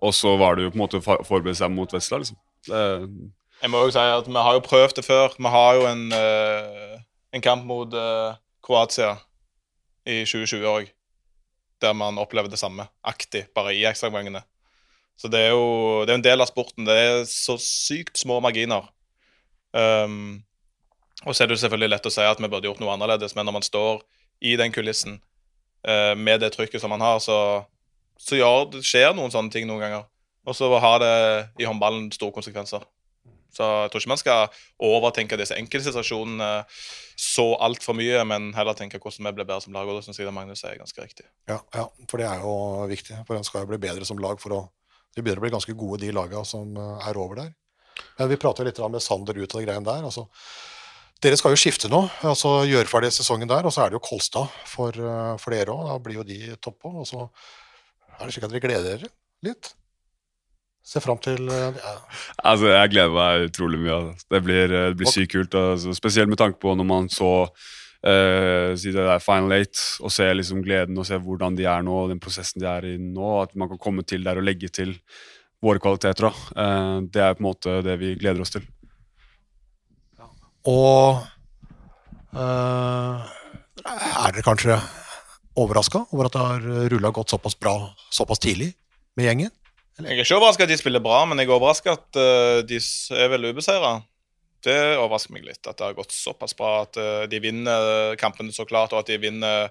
[0.03, 2.39] og så var det jo på en måte å forberede seg mot Vesla, liksom.
[2.69, 2.83] Det,
[3.63, 5.35] Jeg må jo si at vi har jo prøvd det før.
[5.39, 6.97] Vi har jo en, uh,
[7.33, 9.17] en kamp mot uh, Kroatia
[10.07, 10.89] i 2020 òg,
[11.83, 12.89] der man opplever det samme.
[13.07, 14.43] Aktig, bare i ekstraomgangene.
[15.19, 16.87] Så det er jo det er en del av sporten.
[16.87, 18.89] Det er så sykt små marginer.
[19.73, 20.43] Um,
[21.25, 23.37] og så er det jo selvfølgelig lett å si at vi burde gjort noe annerledes,
[23.37, 24.03] men når man står
[24.43, 25.21] i den kulissen
[25.87, 27.37] eh, med det trykket som man har, så,
[28.19, 30.09] så gjør, det skjer noen sånne ting noen ganger.
[30.43, 31.15] Og så har det
[31.63, 32.83] i håndballen store konsekvenser.
[33.53, 36.51] Så jeg tror ikke man skal overtenke disse enkeltsituasjonene
[37.21, 39.87] så altfor mye, men heller tenke hvordan vi blir bedre som lag.
[39.87, 41.27] Og det syns jeg det Magnus er ganske riktig.
[41.51, 42.55] Ja, ja, for det er jo
[42.91, 43.21] viktig.
[43.29, 44.63] For en skal jo bli bedre som lag for å
[45.13, 47.51] De begynner å bli ganske gode, de lagene som eh, er over der.
[48.17, 50.07] Men vi prater litt med Sander ut av de greiene der.
[50.09, 50.23] altså
[51.23, 54.07] dere skal jo skifte nå, altså gjøre ferdig sesongen der, og så er det jo
[54.07, 55.85] Kolstad for, eh, for dere òg.
[55.91, 56.91] Da blir jo de toppå.
[57.03, 57.29] Og så
[58.19, 59.13] er det slik at dere gleder dere
[59.47, 59.73] litt.
[60.83, 61.93] Se fram til eh, ja.
[62.43, 63.99] Altså, Jeg gleder meg utrolig mye.
[64.01, 64.27] Altså.
[64.35, 65.55] Det blir, det blir sykt kult.
[65.59, 65.95] Altså.
[65.95, 70.27] Spesielt med tanke på når man så uh, si det der Final Eight og se
[70.35, 73.31] liksom gleden og se hvordan de er nå, og den prosessen de er i nå.
[73.45, 74.97] At man kan komme til der og legge til
[75.63, 76.27] våre kvaliteter.
[76.57, 78.67] Eh, det er på en måte det vi gleder oss til.
[80.69, 81.23] Og
[82.37, 83.33] eh,
[83.83, 84.77] er dere kanskje
[85.59, 87.75] overraska over at det har rulla godt såpass bra
[88.11, 88.73] såpass tidlig
[89.19, 89.53] med gjengen?
[89.99, 92.79] Jeg er ikke overraska at de spiller bra, men jeg er overraska at eh, de
[93.19, 93.99] er vel ubeseira.
[94.63, 96.87] Det overrasker meg litt at det har gått såpass bra.
[96.87, 99.69] At eh, de vinner kampene så klart, og at de vinner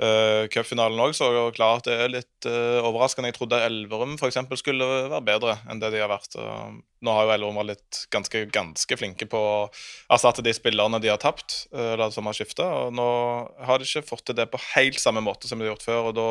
[0.00, 1.84] uh, cupfinalen òg så klart.
[1.88, 3.30] Det er litt uh, overraskende.
[3.32, 6.36] Jeg trodde Elverum eksempel, skulle være bedre enn det de har vært.
[6.38, 6.72] Uh,
[7.02, 9.54] nå har jo Elverum vært litt ganske, ganske flinke på å
[10.14, 12.68] erstatte de spillerne de har tapt, eller eller som har skifta.
[12.94, 13.08] Nå
[13.66, 16.10] har de ikke fått til det på helt samme måte som de har gjort før.
[16.10, 16.28] og da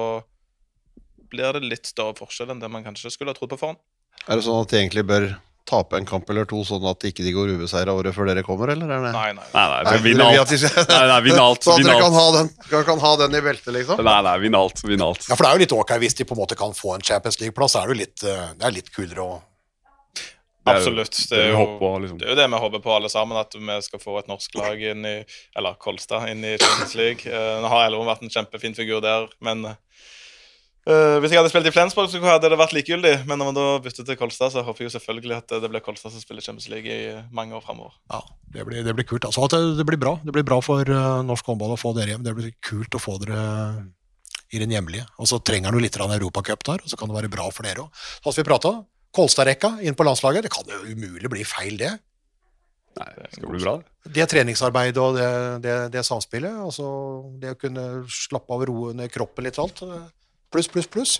[1.32, 3.80] blir det litt større forskjell enn det man kanskje skulle ha trodd på forhånd.
[4.28, 5.30] Er det sånn at de egentlig bør
[5.70, 8.72] tape en kamp eller to, sånn at ikke de går ubeseira året før dere kommer,
[8.74, 8.90] eller?
[8.92, 9.04] Er?
[9.14, 9.46] Nei, nei.
[9.54, 10.56] Nei, nei, Nei, vinn alt.
[10.90, 11.64] Nei, nei, vinn alt.
[11.64, 12.50] Så at dere kan ha den,
[12.90, 14.02] kan ha den i beltet, liksom?
[14.04, 14.82] Nei, nei, vinn alt.
[14.88, 15.24] Vinn alt.
[15.30, 17.06] Ja, for det er jo litt ok hvis de på en måte kan få en
[17.06, 17.78] Champions League-plass.
[17.78, 21.16] det er det jo litt, eh, det er litt kulere å Det er jo- Absolutt.
[21.30, 22.18] Det er, jo, på, liksom.
[22.22, 24.54] det er jo det vi håper på alle sammen, at vi skal få et norsk
[24.60, 25.16] lag inn i
[25.58, 27.26] Eller Kolstad inn i Champions League.
[27.26, 29.64] Eh, Nå har Elverum vært en kjempefin figur der, men
[30.90, 33.14] eh, hvis jeg hadde spilt i Flensborg, så hadde det vært likegyldig.
[33.30, 35.84] Men når man da bytter til Kolstad, så håper jeg jo selvfølgelig at det blir
[35.86, 37.96] Kolstad som spiller Champions League i mange år framover.
[38.14, 38.22] Ja,
[38.56, 39.28] det blir, det blir kult.
[39.30, 40.18] Altså, at det, det blir bra.
[40.26, 42.28] Det blir bra for uh, norsk håndball å få dere hjem.
[42.28, 43.42] Det blir kult å få dere
[44.52, 45.08] i den hjemlige.
[45.22, 47.86] Og så trenger du litt europacup der, og så kan det være bra for dere
[47.86, 48.06] òg.
[48.22, 48.76] Sånn som vi prata,
[49.12, 51.92] Kolstad-rekka inn på landslaget, det kan jo umulig bli feil, det.
[53.00, 53.76] Nei, det skal bli bra.
[53.80, 54.12] det.
[54.16, 55.28] Det treningsarbeidet og det,
[55.64, 56.88] det, det samspillet, altså
[57.40, 59.84] det å kunne slappe av og roe ned kroppen litt og alt.
[60.52, 61.20] Eh, Pluss, pluss, pluss.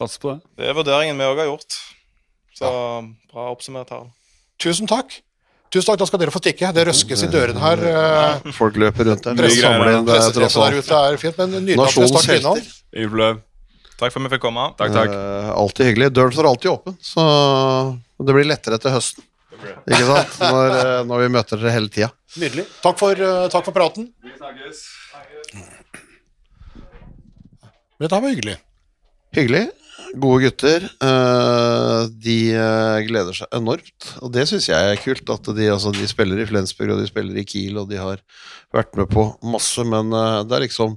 [0.00, 0.40] Satser på det.
[0.58, 1.76] Det er vurderingen vi òg har gjort.
[2.54, 2.66] Så
[3.30, 4.10] bra oppsummert her.
[4.58, 5.20] Tusen takk.
[5.70, 6.72] Tusen takk, da skal dere få stikke.
[6.74, 7.78] Det røskes i dørene her.
[7.86, 9.34] Ja, Folk løper rundt der.
[9.38, 12.72] Presse- Samler inn, det er der ute er fint, men nydelig at dere nasjonens helter.
[12.94, 13.42] Ingen.
[13.94, 14.66] Takk for at vi fikk komme.
[14.78, 15.14] Takk, takk.
[15.14, 16.10] Eh, alltid hyggelig.
[16.14, 17.24] Døren står alltid åpen, så
[18.26, 19.22] det blir lettere til høsten.
[19.86, 20.34] Ikke sant?
[20.42, 22.10] Når, eh, når vi møter dere hele tida.
[22.36, 22.66] Nydelig.
[22.82, 24.10] Takk for, eh, takk for praten.
[28.00, 28.58] Dette det var hyggelig.
[29.34, 29.64] Hyggelig.
[30.18, 30.84] Gode gutter.
[31.02, 35.30] Eh, de eh, gleder seg enormt, og det syns jeg er kult.
[35.30, 38.22] At de, altså, de spiller i Flensburg, og de spiller i Kiel, og de har
[38.74, 39.82] vært med på masse.
[39.86, 40.96] Men eh, det er liksom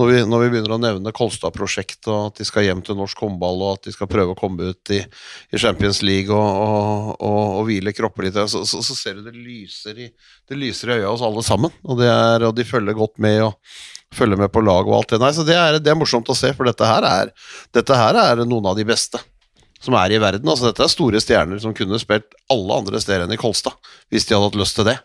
[0.00, 3.24] når vi, når vi begynner å nevne Kolstad-prosjektet, og at de skal hjem til norsk
[3.24, 7.12] håndball, og at de skal prøve å komme ut i, i Champions League og, og,
[7.18, 10.10] og, og hvile kropper litt, så, så, så ser du det lyser i,
[10.48, 11.72] det lyser i øya hos alle sammen.
[11.88, 13.44] Og, er, og de følger godt med.
[13.48, 15.20] og følger med på lag og alt det.
[15.22, 17.32] Nei, så det er, det er morsomt å se, for dette her, er,
[17.76, 19.20] dette her er noen av de beste
[19.82, 20.48] som er i verden.
[20.48, 23.76] Altså, dette er store stjerner som kunne spilt alle andre steder enn i Kolstad,
[24.12, 24.98] hvis de hadde hatt lyst til det.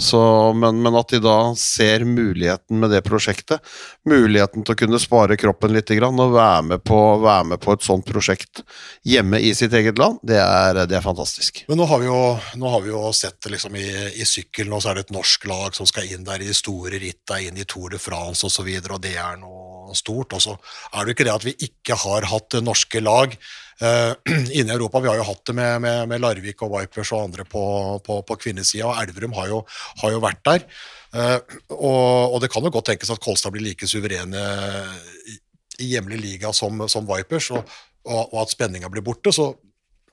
[0.00, 0.20] Så,
[0.56, 3.60] men, men at de da ser muligheten med det prosjektet,
[4.08, 7.74] muligheten til å kunne spare kroppen litt grann, og være med, på, være med på
[7.76, 8.62] et sånt prosjekt
[9.04, 11.66] hjemme i sitt eget land, det er, det er fantastisk.
[11.68, 12.22] Men nå har vi jo,
[12.64, 15.44] har vi jo sett det liksom i, i sykkel, nå så er det et norsk
[15.50, 18.48] lag som skal inn der i de store ritta, inn i Tour de France osv.,
[18.48, 20.34] og, så videre, og det er noe stort.
[20.36, 23.36] Og så er det jo ikke det at vi ikke har hatt norske lag
[23.80, 24.12] eh,
[24.58, 25.02] inne i Europa.
[25.02, 27.64] Vi har jo hatt det med, med, med Larvik og Vipers og andre på,
[28.06, 29.60] på, på kvinnesida, og Elverum har jo,
[30.02, 30.66] har jo vært der.
[31.10, 31.38] Uh,
[31.74, 34.44] og, og det kan jo godt tenkes at Kolstad blir like suverene
[35.26, 35.38] i,
[35.82, 39.34] i hjemlig liga som, som Vipers, og, og, og at spenninga blir borte.
[39.34, 39.52] så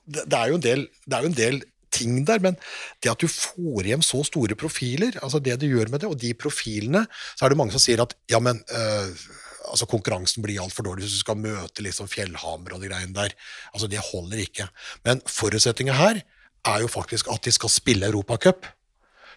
[0.08, 1.60] det, det, er del, det er jo en del
[1.94, 2.56] ting der, men
[3.02, 6.18] det at du får hjem så store profiler, altså det du gjør med det, og
[6.20, 7.04] de profilene,
[7.36, 9.28] så er det mange som sier at ja, men øh,
[9.68, 13.34] altså konkurransen blir altfor dårlig hvis du skal møte liksom Fjellhammer og de greiene der.
[13.72, 14.68] Altså Det holder ikke.
[15.06, 16.22] Men forutsetninga her
[16.66, 18.66] er jo faktisk at de skal spille Europacup,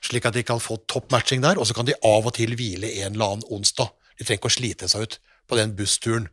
[0.01, 2.55] slik at de kan få topp matching der, og så kan de av og til
[2.57, 3.93] hvile en eller annen onsdag.
[4.17, 5.19] De trenger ikke å slite seg ut
[5.49, 6.27] på den bussturen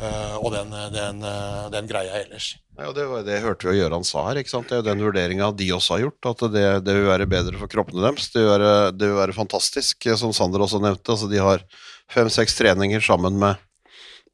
[0.00, 2.54] uh, og den, den, uh, den greia ellers.
[2.78, 4.38] Ja, og det det hørte vi jo Gøran sa her.
[4.40, 4.70] ikke sant?
[4.70, 6.28] Det er jo den vurderinga de også har gjort.
[6.30, 8.30] At det, det vil være bedre for kroppene deres.
[8.32, 11.12] Det vil være, det vil være fantastisk, som Sander også nevnte.
[11.12, 11.66] altså De har
[12.10, 13.60] fem-seks treninger sammen med,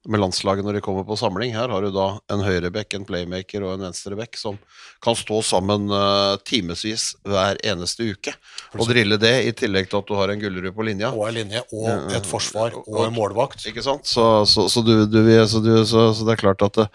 [0.09, 1.53] med landslaget når de kommer på samling.
[1.57, 4.57] Her har du da en høyreback, en playmaker og en venstreback som
[5.05, 8.33] kan stå sammen uh, timevis hver eneste uke
[8.75, 11.11] og drille det, i tillegg til at du har en Gullerud på linja.
[11.15, 13.65] Og en linje, og et forsvar, og en målvakt.
[13.71, 14.09] Ikke sant?
[14.09, 16.89] Så, så, så, du, du, så, du, så, så det er klart at det,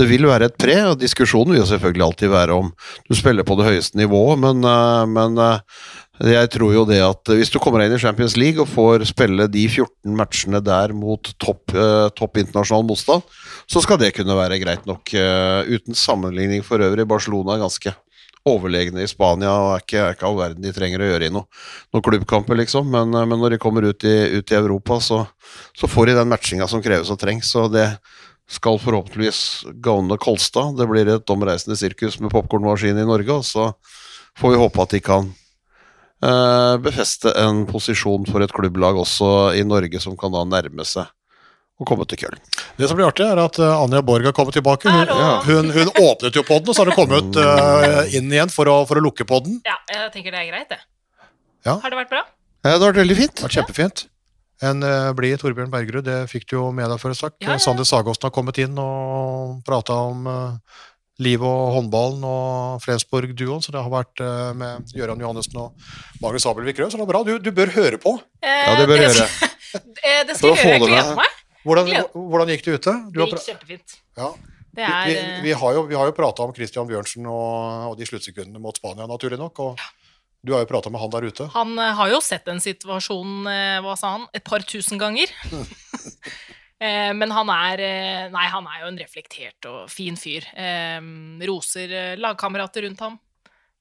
[0.00, 2.72] det vil være et pre, og diskusjonen vil jo selvfølgelig alltid være om
[3.10, 5.84] du spiller på det høyeste nivået, men, eh, men eh,
[6.26, 9.46] jeg tror jo det at hvis du kommer inn i Champions League og får spille
[9.52, 13.22] de 14 matchene der mot topp, eh, topp internasjonal motstand,
[13.70, 15.14] så skal det kunne være greit nok.
[15.14, 17.06] eh, uten sammenligning for øvrig.
[17.06, 17.94] Barcelona er ganske
[18.48, 21.32] overlegne i Spania og er ikke, er ikke all verden de trenger å gjøre i
[21.34, 21.46] noen
[21.94, 22.90] noe klubbkamper, liksom.
[22.90, 25.24] Men, eh, men når de kommer ut i, ut i Europa, så,
[25.76, 27.54] så får de den matchinga som kreves og trengs.
[27.54, 27.88] Og det
[28.48, 30.74] skal forhåpentligvis gagne Kolstad.
[30.78, 33.72] Det blir et omreisende sirkus med popkornmaskin i Norge, og så
[34.38, 35.28] får vi håpe at de kan
[36.82, 41.06] befeste en posisjon for et klubblag også i Norge som kan da nærme seg
[41.78, 42.40] å komme til Köln.
[42.78, 44.90] Det som blir artig, er at eh, Anja Borg har kommet tilbake.
[44.90, 45.12] Hun,
[45.46, 48.80] hun, hun åpnet jo podden, og så har hun kommet eh, inn igjen for å,
[48.88, 49.60] for å lukke podden.
[49.68, 50.80] Ja, jeg tenker det er greit, det.
[51.66, 51.78] Ja.
[51.78, 52.24] Har det vært bra?
[52.66, 53.34] Ja, det har vært veldig fint.
[53.36, 54.04] Det har vært kjempefint.
[54.68, 57.36] En uh, blid Torbjørn Bergerud, det fikk du jo med deg før sak.
[57.44, 57.62] Ja, ja.
[57.62, 60.80] Sander Sagåsen har kommet inn og prata om uh,
[61.18, 65.88] livet og håndballen og Flensborg-duoen, så det har vært eh, med Gøran Johannessen og
[66.22, 66.90] Magnus Abelvik Røe.
[66.92, 67.22] så det er bra.
[67.26, 68.14] Du, du bør høre på.
[68.44, 69.26] Ja, det bør Eh, gjøre.
[70.06, 70.62] eh, Det skal jeg gjøre.
[70.62, 71.34] det Jeg gleder meg.
[71.66, 72.92] Hvordan, hvordan gikk det ute?
[73.12, 73.98] Du Det gikk kjempefint.
[74.20, 74.30] ja.
[74.78, 77.88] Det er vi, eh, vi, har jo, vi har jo prata om Christian Bjørnsen og,
[77.90, 79.58] og de sluttsekundene mot Spania, naturlig nok.
[79.64, 79.80] Og
[80.46, 81.48] du har jo prata med han der ute.
[81.56, 85.26] Han eh, har jo sett den situasjonen, eh, hva sa han, et par tusen ganger.
[86.80, 90.46] Eh, Men han er eh, Nei, han er jo en reflektert og fin fyr.
[90.54, 91.00] Eh,
[91.48, 93.18] Roser eh, lagkamerater rundt ham.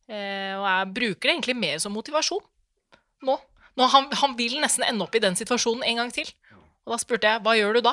[0.10, 2.42] Eh, Og jeg bruker det egentlig mer som motivasjon
[3.28, 3.38] nå.
[3.78, 6.30] nå han, han vil nesten ende opp i den situasjonen en gang til.
[6.88, 7.92] Og da spurte jeg hva gjør du da?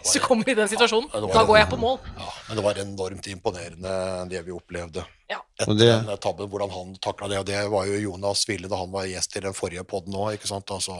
[0.00, 1.10] Hvis du kommer i den situasjonen.
[1.12, 1.98] Ja, Da går jeg på mål.
[2.16, 3.92] Ja, men det var enormt imponerende
[4.30, 5.04] det vi opplevde.
[5.28, 5.42] Ja.
[5.60, 7.38] Etter det- den tabben, hvordan han takla det.
[7.42, 10.38] Og det var jo Jonas Ville da han var gjest i den forrige poden òg,
[10.38, 10.70] ikke sant.
[10.72, 10.96] Altså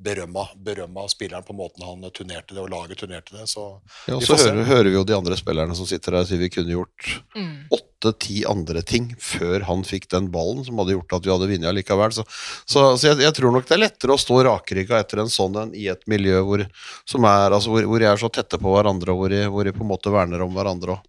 [0.00, 3.46] berømma, berømma spilleren på måten han turnerte det, og laget turnerte det.
[3.50, 3.66] Så
[4.08, 6.40] Ja, og så hører, hører vi jo de andre spillerne som sitter der og sier
[6.40, 7.68] vi kunne gjort Mm.
[7.70, 11.76] åtte-ti andre ting før han fikk den ballen, som hadde gjort at vi hadde vunnet
[11.76, 12.12] likevel.
[12.16, 12.24] Så,
[12.64, 15.58] så, så jeg, jeg tror nok det er lettere å stå rakrygga etter en sånn
[15.60, 16.64] en i et miljø hvor,
[17.04, 19.68] som er, altså, hvor, hvor jeg er så tette på hverandre, og hvor jeg, hvor
[19.68, 21.06] jeg på en måte verner om hverandre og,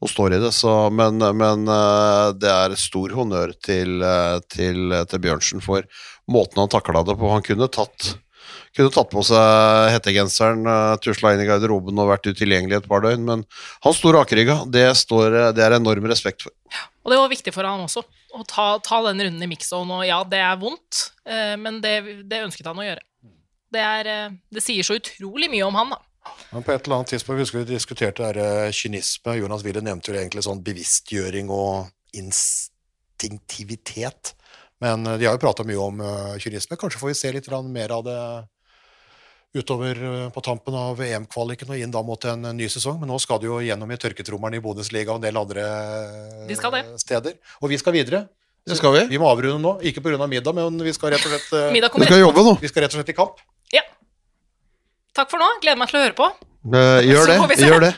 [0.00, 0.52] og står i det.
[0.56, 5.84] Så, men men eh, det er stor honnør til, eh, til, til Bjørnsen for
[6.30, 7.28] måten han takla det på.
[7.34, 8.14] Han kunne tatt
[8.76, 13.04] kunne tatt på seg hettegenseren, uh, tusla inn i garderoben og vært utilgjengelig et par
[13.04, 13.44] døgn, men
[13.84, 14.62] han sto rakrygga.
[14.72, 16.52] Det, står, eh, det er enorm respekt for.
[17.04, 18.02] Og det var viktig for han også,
[18.36, 20.00] å ta, ta den runden i mix-zone.
[20.00, 21.94] Og ja, det er vondt, eh, men det,
[22.28, 23.02] det ønsket han å gjøre.
[23.72, 25.98] Det, er, eh, det sier så utrolig mye om han, da.
[26.50, 29.30] Men på et eller annet tidspunkt husker vi diskuterte det der, eh, kynisme.
[29.38, 31.74] Jonas Wille nevnte jo egentlig sånn bevisstgjøring og
[32.16, 34.22] instinktivitet.
[34.80, 36.78] Men eh, de har jo prata mye om eh, kynisme.
[36.78, 38.18] Kanskje får vi se litt mer av det
[39.58, 43.00] utover eh, på tampen av EM-kvaliken og inn da mot en ny sesong.
[43.00, 45.68] Men nå skal du jo gjennom i tørketrommelen i Bundesliga og en del andre
[46.48, 46.84] De skal det.
[47.02, 47.38] steder.
[47.62, 48.26] Og vi skal videre.
[48.68, 49.06] Det skal vi.
[49.14, 49.78] Vi må avrunde nå.
[49.86, 50.26] Ikke pga.
[50.28, 52.58] middag, men vi skal rett og slett, Vi skal jobbe nå.
[52.60, 53.40] vi skal rett og slett i kamp.
[53.72, 53.82] Ja.
[55.16, 55.48] Takk for nå.
[55.62, 56.28] Gleder meg til å høre på.
[56.66, 57.36] Eh, gjør det.
[57.62, 57.92] Gjør det.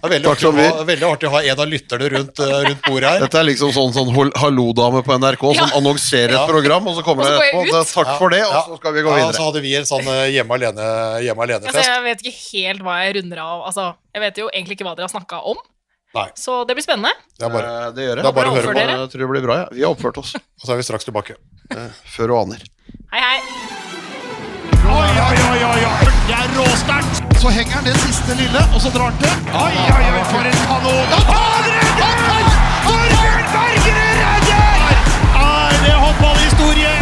[0.00, 2.38] Det er veldig, Takk artig, å ha, veldig artig å ha en av lytterne rundt,
[2.40, 3.20] eh, rundt bordet her.
[3.20, 6.44] Dette er liksom sånn, sånn hallo-dame på NRK som annonserer Ja.
[6.44, 7.80] et program, og så kommer det jeg etterpå.
[7.80, 7.92] ut.
[7.94, 8.62] Takk for det, og Ja.
[8.66, 11.60] så skal vi gå Ja, så hadde vi en sånn eh, hjemme alene- hjemme Altså,
[11.60, 11.86] alene-fest.
[11.86, 13.62] jeg vet ikke helt hva jeg runder av.
[13.68, 15.56] Altså, jeg vet jo egentlig ikke hva dere har snakka om.
[16.14, 16.28] Nei.
[16.34, 17.12] Så det blir spennende.
[17.38, 18.74] Det er bare, Eh, Det gjør det er bare å høre på.
[18.74, 19.66] Jeg tror det blir bra, ja.
[19.70, 21.36] Vi har oppført oss og så er vi straks tilbake.
[22.16, 22.58] før du aner.
[23.12, 23.40] Hei, hei.
[24.90, 26.04] Oi, oi, oi, oi, oi.
[26.26, 27.29] Det er råsterkt.
[27.40, 29.32] Så henger han det siste lille, og så drar han til.
[29.64, 31.06] Oi, oi, oi, for en kanon!
[31.32, 32.44] Han redder!
[32.84, 34.92] Torbjørn Bergerud redder!
[35.44, 36.92] Er det håndballhistorie?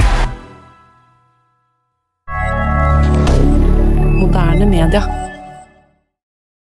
[4.21, 5.28] Moderne media.